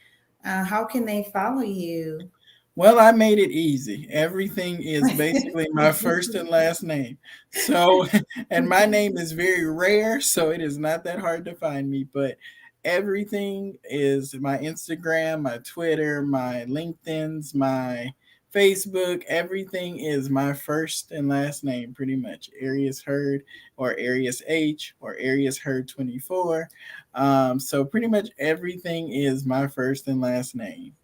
Uh, 0.45 0.63
how 0.63 0.85
can 0.85 1.05
they 1.05 1.29
follow 1.33 1.61
you? 1.61 2.29
Well, 2.75 2.99
I 2.99 3.11
made 3.11 3.39
it 3.39 3.49
easy. 3.49 4.07
Everything 4.11 4.81
is 4.83 5.11
basically 5.17 5.67
my 5.71 5.91
first 5.91 6.35
and 6.35 6.47
last 6.47 6.83
name. 6.83 7.17
So, 7.51 8.07
and 8.51 8.69
my 8.69 8.85
name 8.85 9.17
is 9.17 9.31
very 9.31 9.65
rare, 9.65 10.21
so 10.21 10.51
it 10.51 10.61
is 10.61 10.77
not 10.77 11.03
that 11.05 11.19
hard 11.19 11.43
to 11.45 11.55
find 11.55 11.89
me. 11.89 12.05
But 12.13 12.37
everything 12.85 13.77
is 13.83 14.35
my 14.35 14.59
Instagram, 14.59 15.41
my 15.41 15.57
Twitter, 15.59 16.21
my 16.21 16.65
LinkedIn's, 16.67 17.55
my 17.55 18.13
Facebook, 18.57 19.23
everything 19.27 19.99
is 19.99 20.31
my 20.31 20.51
first 20.51 21.11
and 21.11 21.29
last 21.29 21.63
name, 21.63 21.93
pretty 21.93 22.15
much. 22.15 22.49
Arius 22.59 23.03
Heard 23.03 23.43
or 23.77 23.95
Arius 23.99 24.41
H 24.47 24.95
or 24.99 25.15
Arius 25.19 25.59
Heard 25.59 25.87
24. 25.87 26.67
Um, 27.13 27.59
so, 27.59 27.85
pretty 27.85 28.07
much 28.07 28.29
everything 28.39 29.11
is 29.11 29.45
my 29.45 29.67
first 29.67 30.07
and 30.07 30.19
last 30.19 30.55
name. 30.55 30.95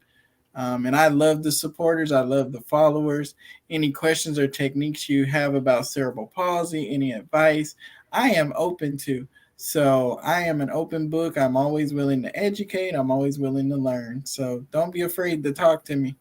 Um, 0.56 0.88
and 0.88 0.96
I 0.96 1.10
love 1.10 1.44
the 1.44 1.52
supporters. 1.52 2.12
I 2.12 2.22
love 2.22 2.52
the 2.52 2.62
followers. 2.62 3.36
Any 3.70 3.92
questions 3.92 4.40
or 4.40 4.48
techniques 4.48 5.08
you 5.08 5.26
have 5.26 5.54
about 5.54 5.86
cerebral 5.86 6.32
palsy, 6.34 6.92
any 6.92 7.12
advice, 7.12 7.76
I 8.12 8.32
am 8.32 8.52
open 8.56 8.98
to. 8.98 9.28
So 9.58 10.20
I 10.24 10.42
am 10.42 10.60
an 10.62 10.72
open 10.72 11.08
book. 11.08 11.38
I'm 11.38 11.56
always 11.56 11.94
willing 11.94 12.24
to 12.24 12.36
educate. 12.36 12.96
I'm 12.96 13.12
always 13.12 13.38
willing 13.38 13.70
to 13.70 13.78
learn. 13.78 14.26
So 14.26 14.66
don't 14.72 14.92
be 14.92 15.02
afraid 15.02 15.44
to 15.44 15.54
talk 15.54 15.86
to 15.86 15.96
me. 15.96 16.16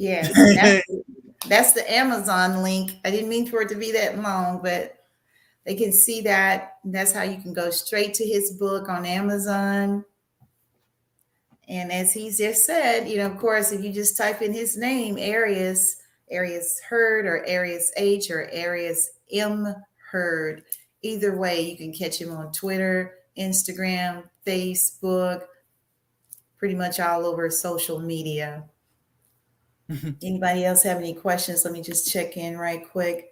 Yes, 0.00 0.32
that's, 0.34 0.86
that's 1.46 1.72
the 1.74 1.92
Amazon 1.92 2.62
link. 2.62 2.92
I 3.04 3.10
didn't 3.10 3.28
mean 3.28 3.46
for 3.46 3.60
it 3.60 3.68
to 3.68 3.74
be 3.74 3.92
that 3.92 4.18
long, 4.18 4.62
but 4.62 4.96
they 5.66 5.74
can 5.74 5.92
see 5.92 6.22
that. 6.22 6.78
That's 6.86 7.12
how 7.12 7.22
you 7.22 7.36
can 7.36 7.52
go 7.52 7.68
straight 7.68 8.14
to 8.14 8.24
his 8.24 8.52
book 8.52 8.88
on 8.88 9.04
Amazon. 9.04 10.06
And 11.68 11.92
as 11.92 12.14
he 12.14 12.30
just 12.30 12.64
said, 12.64 13.10
you 13.10 13.18
know, 13.18 13.26
of 13.26 13.36
course, 13.36 13.72
if 13.72 13.84
you 13.84 13.92
just 13.92 14.16
type 14.16 14.40
in 14.40 14.54
his 14.54 14.78
name, 14.78 15.18
Arius, 15.18 15.96
Arius 16.30 16.80
Heard 16.80 17.26
or 17.26 17.44
Arius 17.44 17.92
H 17.98 18.30
or 18.30 18.48
Arius 18.52 19.10
M 19.30 19.74
Heard, 20.10 20.62
either 21.02 21.36
way, 21.36 21.60
you 21.60 21.76
can 21.76 21.92
catch 21.92 22.18
him 22.18 22.32
on 22.32 22.52
Twitter, 22.52 23.16
Instagram, 23.38 24.24
Facebook, 24.46 25.42
pretty 26.56 26.74
much 26.74 27.00
all 27.00 27.26
over 27.26 27.50
social 27.50 27.98
media. 27.98 28.64
Anybody 30.22 30.64
else 30.64 30.82
have 30.82 30.98
any 30.98 31.14
questions? 31.14 31.64
Let 31.64 31.72
me 31.72 31.82
just 31.82 32.10
check 32.10 32.36
in 32.36 32.56
right 32.56 32.88
quick. 32.88 33.30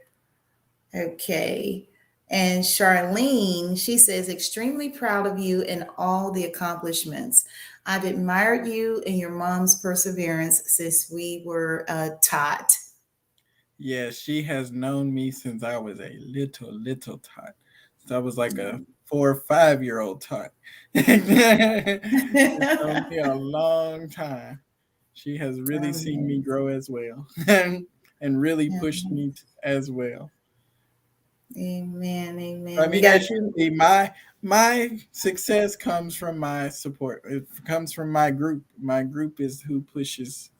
Okay. 0.95 1.89
And 2.31 2.63
Charlene, 2.63 3.79
she 3.79 3.97
says, 3.97 4.29
extremely 4.29 4.91
proud 4.91 5.27
of 5.27 5.39
you 5.39 5.63
and 5.63 5.87
all 5.97 6.31
the 6.31 6.45
accomplishments. 6.45 7.45
I've 7.87 8.05
admired 8.05 8.67
you 8.67 9.03
and 9.07 9.17
your 9.19 9.31
mom's 9.31 9.81
perseverance 9.81 10.63
since 10.67 11.11
we 11.11 11.43
were 11.47 11.87
uh, 11.89 12.11
taught. 12.23 12.73
Yeah, 13.79 14.11
she 14.11 14.43
has 14.43 14.73
known 14.73 15.15
me 15.15 15.31
since 15.31 15.63
I 15.63 15.79
was 15.79 16.01
a 16.01 16.19
little, 16.21 16.73
little 16.73 17.19
tot. 17.19 17.55
So 18.07 18.17
I 18.17 18.19
was 18.19 18.37
like 18.37 18.59
a 18.59 18.81
four 19.07 19.31
or 19.31 19.43
five 19.49 19.83
year 19.83 20.01
old 20.01 20.21
tot. 20.21 20.51
it's 20.95 22.59
known 22.59 23.09
me 23.09 23.19
a 23.19 23.35
long 23.35 24.11
time. 24.11 24.61
She 25.19 25.37
has 25.37 25.61
really 25.61 25.93
seen 25.93 26.27
me 26.29 26.39
grow 26.39 26.69
as 26.69 26.89
well 26.89 27.27
and 27.49 28.41
really 28.41 28.71
pushed 28.79 29.11
me 29.11 29.35
as 29.65 29.91
well. 29.91 30.31
Amen. 31.57 32.39
Amen. 32.39 32.79
I 32.79 32.87
mean, 32.87 33.05
actually, 33.05 33.71
my 33.71 34.13
my 34.43 35.01
success 35.11 35.75
comes 35.75 36.15
from 36.15 36.39
my 36.39 36.69
support. 36.69 37.23
It 37.25 37.49
comes 37.67 37.93
from 37.93 38.13
my 38.13 38.31
group. 38.31 38.63
My 38.81 39.03
group 39.03 39.41
is 39.41 39.61
who 39.61 39.81
pushes 39.81 40.51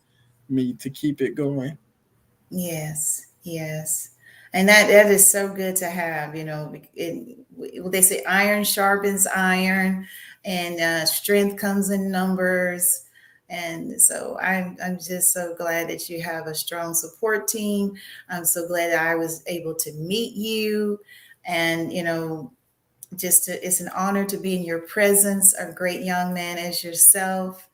me 0.49 0.73
to 0.75 0.91
keep 0.91 1.21
it 1.21 1.37
going. 1.37 1.79
Yes, 2.51 3.27
yes, 3.43 4.11
and 4.55 4.69
that 4.69 4.89
that 4.89 5.07
is 5.07 5.31
so 5.31 5.53
good 5.53 5.77
to 5.77 5.87
have. 5.87 6.35
You 6.35 6.45
know, 6.45 6.75
it, 6.97 7.39
they 7.93 8.03
say 8.03 8.25
iron 8.25 8.65
sharpens 8.65 9.25
iron, 9.29 10.09
and 10.45 10.81
uh, 10.81 11.07
strength 11.07 11.61
comes 11.61 11.91
in 11.91 12.11
numbers. 12.11 13.05
And 13.51 14.01
so 14.01 14.39
I'm 14.41 14.77
I'm 14.85 14.99
just 14.99 15.33
so 15.33 15.55
glad 15.55 15.89
that 15.89 16.11
you 16.11 16.23
have 16.23 16.47
a 16.47 16.55
strong 16.55 16.95
support 16.95 17.49
team. 17.49 17.95
I'm 18.29 18.45
so 18.45 18.67
glad 18.67 18.93
that 18.93 19.07
I 19.07 19.15
was 19.15 19.43
able 19.47 19.75
to 19.77 19.93
meet 19.95 20.35
you, 20.35 21.01
and 21.47 21.91
you 21.93 22.03
know, 22.03 22.53
just 23.17 23.47
to, 23.47 23.67
it's 23.67 23.81
an 23.81 23.89
honor 23.95 24.27
to 24.27 24.37
be 24.37 24.55
in 24.55 24.65
your 24.65 24.81
presence, 24.81 25.55
a 25.55 25.73
great 25.73 26.03
young 26.03 26.35
man 26.35 26.59
as 26.59 26.85
yourself. 26.85 27.69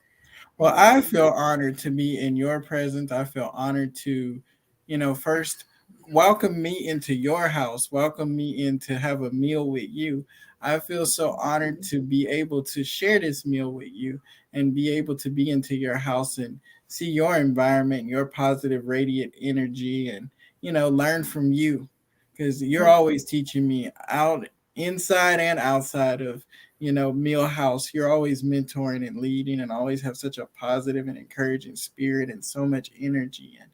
Well, 0.57 0.73
I 0.75 1.01
feel 1.01 1.27
honored 1.27 1.77
to 1.79 1.91
be 1.91 2.19
in 2.19 2.37
your 2.37 2.61
presence. 2.61 3.11
I 3.11 3.25
feel 3.25 3.51
honored 3.53 3.93
to, 3.97 4.41
you 4.87 4.97
know, 4.97 5.13
first 5.13 5.65
welcome 6.09 6.61
me 6.61 6.87
into 6.87 7.13
your 7.13 7.49
house, 7.49 7.91
welcome 7.91 8.33
me 8.33 8.65
in 8.65 8.79
to 8.79 8.97
have 8.97 9.23
a 9.23 9.31
meal 9.31 9.69
with 9.69 9.89
you. 9.89 10.25
I 10.61 10.79
feel 10.79 11.05
so 11.05 11.31
honored 11.33 11.83
to 11.83 12.01
be 12.01 12.27
able 12.27 12.63
to 12.63 12.83
share 12.83 13.19
this 13.19 13.45
meal 13.45 13.71
with 13.71 13.89
you 13.91 14.21
and 14.55 14.73
be 14.73 14.89
able 14.89 15.15
to 15.17 15.29
be 15.29 15.51
into 15.51 15.75
your 15.75 15.97
house 15.97 16.39
and 16.39 16.59
see 16.87 17.09
your 17.09 17.35
environment, 17.35 18.07
your 18.07 18.25
positive, 18.25 18.87
radiant 18.87 19.33
energy, 19.39 20.09
and 20.09 20.29
you 20.61 20.71
know, 20.71 20.89
learn 20.89 21.23
from 21.23 21.51
you. 21.51 21.87
Because 22.31 22.63
you're 22.63 22.83
mm-hmm. 22.83 22.91
always 22.91 23.25
teaching 23.25 23.67
me 23.67 23.91
out 24.09 24.47
inside 24.75 25.39
and 25.39 25.59
outside 25.59 26.21
of 26.21 26.43
you 26.79 26.91
know 26.91 27.13
meal 27.13 27.45
house. 27.45 27.93
You're 27.93 28.11
always 28.11 28.43
mentoring 28.43 29.05
and 29.07 29.17
leading 29.17 29.59
and 29.59 29.71
always 29.71 30.01
have 30.01 30.17
such 30.17 30.37
a 30.37 30.47
positive 30.47 31.07
and 31.07 31.17
encouraging 31.17 31.75
spirit 31.75 32.29
and 32.29 32.43
so 32.43 32.65
much 32.65 32.91
energy 32.99 33.57
and 33.61 33.69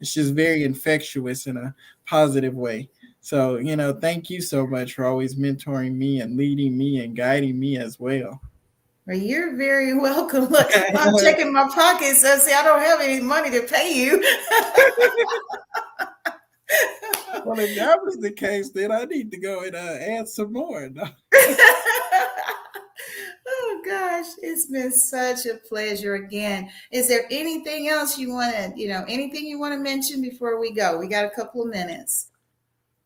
it's 0.00 0.14
just 0.14 0.32
very 0.32 0.62
infectious 0.62 1.48
in 1.48 1.56
a 1.56 1.74
positive 2.06 2.54
way. 2.54 2.88
So 3.20 3.56
you 3.56 3.76
know 3.76 3.92
thank 3.92 4.30
you 4.30 4.40
so 4.40 4.66
much 4.66 4.94
for 4.94 5.04
always 5.04 5.34
mentoring 5.34 5.94
me 5.94 6.20
and 6.20 6.36
leading 6.36 6.78
me 6.78 7.04
and 7.04 7.16
guiding 7.16 7.58
me 7.58 7.76
as 7.76 7.98
well 7.98 8.40
well, 9.08 9.16
you're 9.16 9.56
very 9.56 9.94
welcome. 9.98 10.44
Look, 10.50 10.70
I'm 10.94 11.16
checking 11.18 11.52
my 11.52 11.68
pockets. 11.74 12.22
I 12.24 12.36
say 12.36 12.54
I 12.54 12.62
don't 12.62 12.80
have 12.80 13.00
any 13.00 13.20
money 13.20 13.50
to 13.50 13.62
pay 13.62 13.92
you. 13.94 14.20
well, 17.44 17.58
if 17.58 17.74
that 17.76 17.98
was 18.04 18.18
the 18.18 18.30
case, 18.30 18.70
then 18.70 18.92
I 18.92 19.04
need 19.04 19.30
to 19.30 19.38
go 19.38 19.62
and 19.62 19.74
uh, 19.74 19.96
add 19.98 20.28
some 20.28 20.52
more. 20.52 20.90
Oh 23.50 23.82
gosh, 23.84 24.26
it's 24.42 24.66
been 24.66 24.92
such 24.92 25.46
a 25.46 25.54
pleasure 25.54 26.16
again. 26.16 26.70
Is 26.92 27.08
there 27.08 27.24
anything 27.30 27.88
else 27.88 28.18
you 28.18 28.30
want 28.30 28.54
to, 28.54 28.72
you 28.76 28.88
know, 28.88 29.06
anything 29.08 29.46
you 29.46 29.58
want 29.58 29.72
to 29.72 29.80
mention 29.80 30.20
before 30.20 30.60
we 30.60 30.70
go? 30.70 30.98
We 30.98 31.08
got 31.08 31.24
a 31.24 31.30
couple 31.30 31.62
of 31.62 31.68
minutes. 31.68 32.28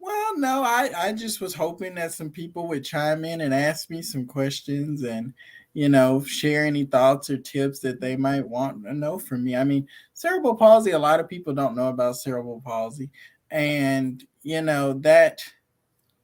Well, 0.00 0.36
no, 0.36 0.64
I, 0.64 0.90
I 0.96 1.12
just 1.12 1.40
was 1.40 1.54
hoping 1.54 1.94
that 1.94 2.12
some 2.12 2.30
people 2.30 2.66
would 2.66 2.84
chime 2.84 3.24
in 3.24 3.40
and 3.40 3.54
ask 3.54 3.88
me 3.88 4.02
some 4.02 4.26
questions 4.26 5.04
and, 5.04 5.32
you 5.74 5.88
know, 5.88 6.22
share 6.24 6.66
any 6.66 6.84
thoughts 6.84 7.30
or 7.30 7.38
tips 7.38 7.80
that 7.80 8.00
they 8.00 8.16
might 8.16 8.46
want 8.46 8.84
to 8.84 8.92
know 8.92 9.18
from 9.18 9.44
me. 9.44 9.56
I 9.56 9.64
mean, 9.64 9.86
cerebral 10.12 10.54
palsy, 10.54 10.90
a 10.90 10.98
lot 10.98 11.20
of 11.20 11.28
people 11.28 11.54
don't 11.54 11.76
know 11.76 11.88
about 11.88 12.16
cerebral 12.16 12.62
palsy. 12.64 13.10
And, 13.50 14.22
you 14.42 14.60
know, 14.62 14.94
that 15.00 15.42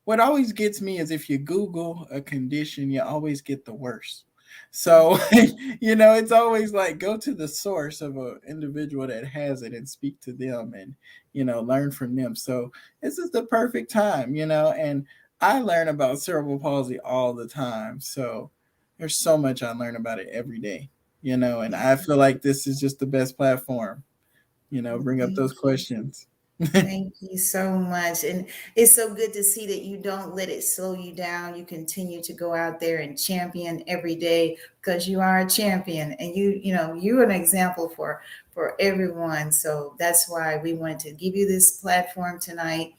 what 0.04 0.20
always 0.20 0.52
gets 0.52 0.80
me 0.80 0.98
is 0.98 1.10
if 1.10 1.28
you 1.28 1.38
Google 1.38 2.06
a 2.10 2.20
condition, 2.20 2.90
you 2.90 3.02
always 3.02 3.40
get 3.40 3.64
the 3.64 3.74
worst. 3.74 4.24
So, 4.70 5.18
you 5.80 5.96
know, 5.96 6.14
it's 6.14 6.32
always 6.32 6.72
like 6.72 6.98
go 6.98 7.16
to 7.16 7.34
the 7.34 7.48
source 7.48 8.00
of 8.00 8.16
an 8.16 8.40
individual 8.48 9.06
that 9.06 9.26
has 9.26 9.62
it 9.62 9.72
and 9.72 9.88
speak 9.88 10.20
to 10.22 10.32
them 10.32 10.74
and, 10.74 10.94
you 11.32 11.44
know, 11.44 11.60
learn 11.60 11.90
from 11.90 12.16
them. 12.16 12.34
So, 12.34 12.70
this 13.02 13.18
is 13.18 13.30
the 13.30 13.44
perfect 13.44 13.90
time, 13.90 14.34
you 14.34 14.46
know, 14.46 14.72
and 14.72 15.06
I 15.40 15.60
learn 15.60 15.88
about 15.88 16.20
cerebral 16.20 16.58
palsy 16.58 16.98
all 17.00 17.34
the 17.34 17.48
time. 17.48 18.00
So, 18.00 18.50
there's 18.98 19.16
so 19.16 19.38
much 19.38 19.62
I 19.62 19.72
learn 19.72 19.96
about 19.96 20.18
it 20.18 20.28
every 20.32 20.58
day, 20.58 20.90
you 21.22 21.36
know, 21.36 21.60
and 21.60 21.74
I 21.74 21.94
mm-hmm. 21.94 22.04
feel 22.04 22.16
like 22.16 22.42
this 22.42 22.66
is 22.66 22.80
just 22.80 22.98
the 22.98 23.06
best 23.06 23.36
platform, 23.36 24.02
you 24.70 24.82
know, 24.82 24.98
bring 24.98 25.22
up 25.22 25.30
those 25.34 25.52
questions. 25.52 26.26
Thank 26.60 27.14
you 27.20 27.38
so 27.38 27.78
much. 27.78 28.24
And 28.24 28.48
it's 28.74 28.92
so 28.92 29.14
good 29.14 29.32
to 29.34 29.44
see 29.44 29.64
that 29.68 29.82
you 29.82 29.96
don't 29.96 30.34
let 30.34 30.48
it 30.48 30.64
slow 30.64 30.92
you 30.92 31.12
down. 31.14 31.56
You 31.56 31.64
continue 31.64 32.20
to 32.24 32.32
go 32.32 32.52
out 32.52 32.80
there 32.80 32.98
and 32.98 33.16
champion 33.16 33.84
every 33.86 34.16
day 34.16 34.56
because 34.80 35.08
you 35.08 35.20
are 35.20 35.38
a 35.38 35.48
champion 35.48 36.14
and 36.14 36.34
you, 36.34 36.60
you 36.60 36.74
know, 36.74 36.94
you're 36.94 37.22
an 37.22 37.30
example 37.30 37.88
for 37.88 38.22
for 38.50 38.74
everyone. 38.80 39.52
So 39.52 39.94
that's 40.00 40.28
why 40.28 40.56
we 40.56 40.72
wanted 40.72 40.98
to 41.00 41.12
give 41.12 41.36
you 41.36 41.46
this 41.46 41.78
platform 41.78 42.40
tonight 42.40 42.94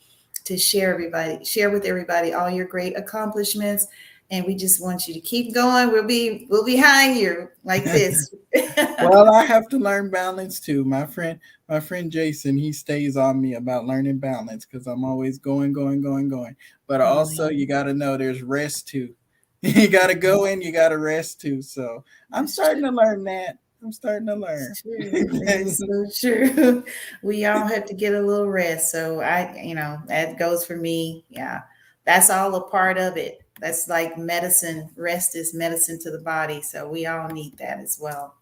to 0.45 0.57
share 0.57 0.93
everybody, 0.93 1.43
share 1.43 1.69
with 1.69 1.83
everybody 1.83 2.31
all 2.31 2.49
your 2.49 2.65
great 2.65 2.97
accomplishments 2.97 3.87
and 4.31 4.45
we 4.45 4.55
just 4.55 4.81
want 4.81 5.07
you 5.07 5.13
to 5.13 5.19
keep 5.19 5.53
going. 5.53 5.91
We'll 5.91 6.05
be 6.05 6.45
we'll 6.49 6.65
be 6.65 6.75
behind 6.75 7.17
you 7.17 7.49
like 7.63 7.83
this. 7.85 8.33
well, 8.53 9.33
I 9.33 9.43
have 9.45 9.67
to 9.69 9.77
learn 9.77 10.09
balance 10.09 10.59
too. 10.59 10.83
My 10.85 11.05
friend, 11.05 11.39
my 11.67 11.79
friend 11.79 12.11
Jason, 12.11 12.57
he 12.57 12.71
stays 12.71 13.17
on 13.17 13.41
me 13.41 13.55
about 13.55 13.85
learning 13.85 14.19
balance 14.19 14.65
because 14.65 14.87
I'm 14.87 15.03
always 15.03 15.39
going, 15.39 15.73
going, 15.73 16.01
going, 16.01 16.29
going. 16.29 16.55
But 16.87 17.01
oh, 17.01 17.05
also, 17.05 17.49
you 17.49 17.67
got 17.67 17.83
to 17.83 17.93
know 17.93 18.17
there's 18.17 18.43
rest 18.43 18.87
too. 18.87 19.15
you 19.61 19.87
got 19.89 20.07
to 20.07 20.15
go 20.15 20.45
in, 20.45 20.61
you 20.61 20.71
got 20.71 20.89
to 20.89 20.97
rest 20.97 21.41
too. 21.41 21.61
So 21.61 22.03
I'm 22.31 22.47
starting 22.47 22.83
to 22.83 22.91
learn 22.91 23.23
that. 23.25 23.57
I'm 23.81 23.93
starting 23.93 24.27
to 24.27 24.35
learn. 24.35 24.73
It's 24.83 25.77
so 25.77 26.05
true. 26.19 26.83
We 27.23 27.45
all 27.45 27.65
have 27.65 27.85
to 27.85 27.93
get 27.93 28.13
a 28.13 28.21
little 28.21 28.49
rest. 28.49 28.91
So 28.91 29.21
I, 29.21 29.57
you 29.63 29.73
know, 29.73 30.01
that 30.07 30.37
goes 30.37 30.65
for 30.65 30.75
me. 30.75 31.23
Yeah, 31.29 31.61
that's 32.03 32.29
all 32.29 32.55
a 32.55 32.69
part 32.69 32.97
of 32.97 33.15
it 33.15 33.39
that's 33.59 33.87
like 33.87 34.17
medicine. 34.17 34.89
Rest 34.95 35.35
is 35.35 35.53
medicine 35.53 35.99
to 35.99 36.11
the 36.11 36.19
body. 36.19 36.61
So 36.61 36.87
we 36.87 37.05
all 37.05 37.27
need 37.29 37.57
that 37.57 37.79
as 37.79 37.97
well. 38.01 38.35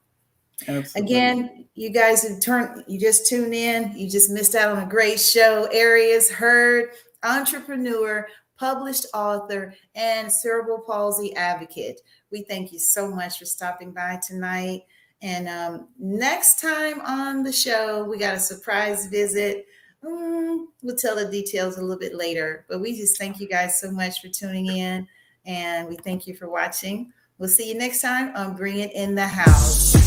Absolutely. 0.68 1.02
Again, 1.02 1.66
you 1.76 1.90
guys 1.92 2.24
who 2.24 2.40
turn 2.40 2.84
you 2.88 3.00
just 3.00 3.28
tuned 3.28 3.54
in, 3.54 3.96
you 3.96 4.10
just 4.10 4.32
missed 4.32 4.56
out 4.56 4.76
on 4.76 4.84
a 4.84 4.90
great 4.90 5.20
show. 5.20 5.68
Arius 5.72 6.30
Heard, 6.30 6.90
entrepreneur, 7.24 8.28
published 8.58 9.06
author, 9.14 9.76
and 9.96 10.32
cerebral 10.32 10.80
palsy 10.80 11.36
advocate. 11.36 12.02
We 12.32 12.42
thank 12.44 12.72
you 12.72 12.80
so 12.80 13.10
much 13.10 13.38
for 13.38 13.46
stopping 13.46 13.92
by 13.92 14.20
tonight. 14.26 14.82
And 15.22 15.48
um, 15.48 15.88
next 16.00 16.60
time 16.60 17.02
on 17.02 17.44
the 17.44 17.52
show, 17.52 18.04
we 18.04 18.18
got 18.18 18.36
a 18.36 18.40
surprise 18.40 19.08
visit 19.08 19.68
Mm, 20.04 20.68
we'll 20.84 20.96
tell 20.96 21.16
the 21.16 21.26
details 21.26 21.78
a 21.78 21.82
little 21.82 22.00
bit 22.00 22.16
later. 22.16 22.66
But 22.70 22.80
we 22.80 22.96
just 22.96 23.18
thank 23.18 23.40
you 23.40 23.48
guys 23.48 23.80
so 23.80 23.92
much 23.92 24.22
for 24.22 24.28
tuning 24.28 24.68
in. 24.68 25.08
And 25.46 25.88
we 25.88 25.96
thank 25.98 26.28
you 26.28 26.36
for 26.36 26.50
watching. 26.50 27.12
We'll 27.38 27.50
see 27.50 27.70
you 27.70 27.78
next 27.78 28.02
time 28.02 28.36
on 28.36 28.56
Bring 28.56 28.80
It 28.80 28.94
in 28.94 29.16
the 29.16 29.28
House. 29.28 30.07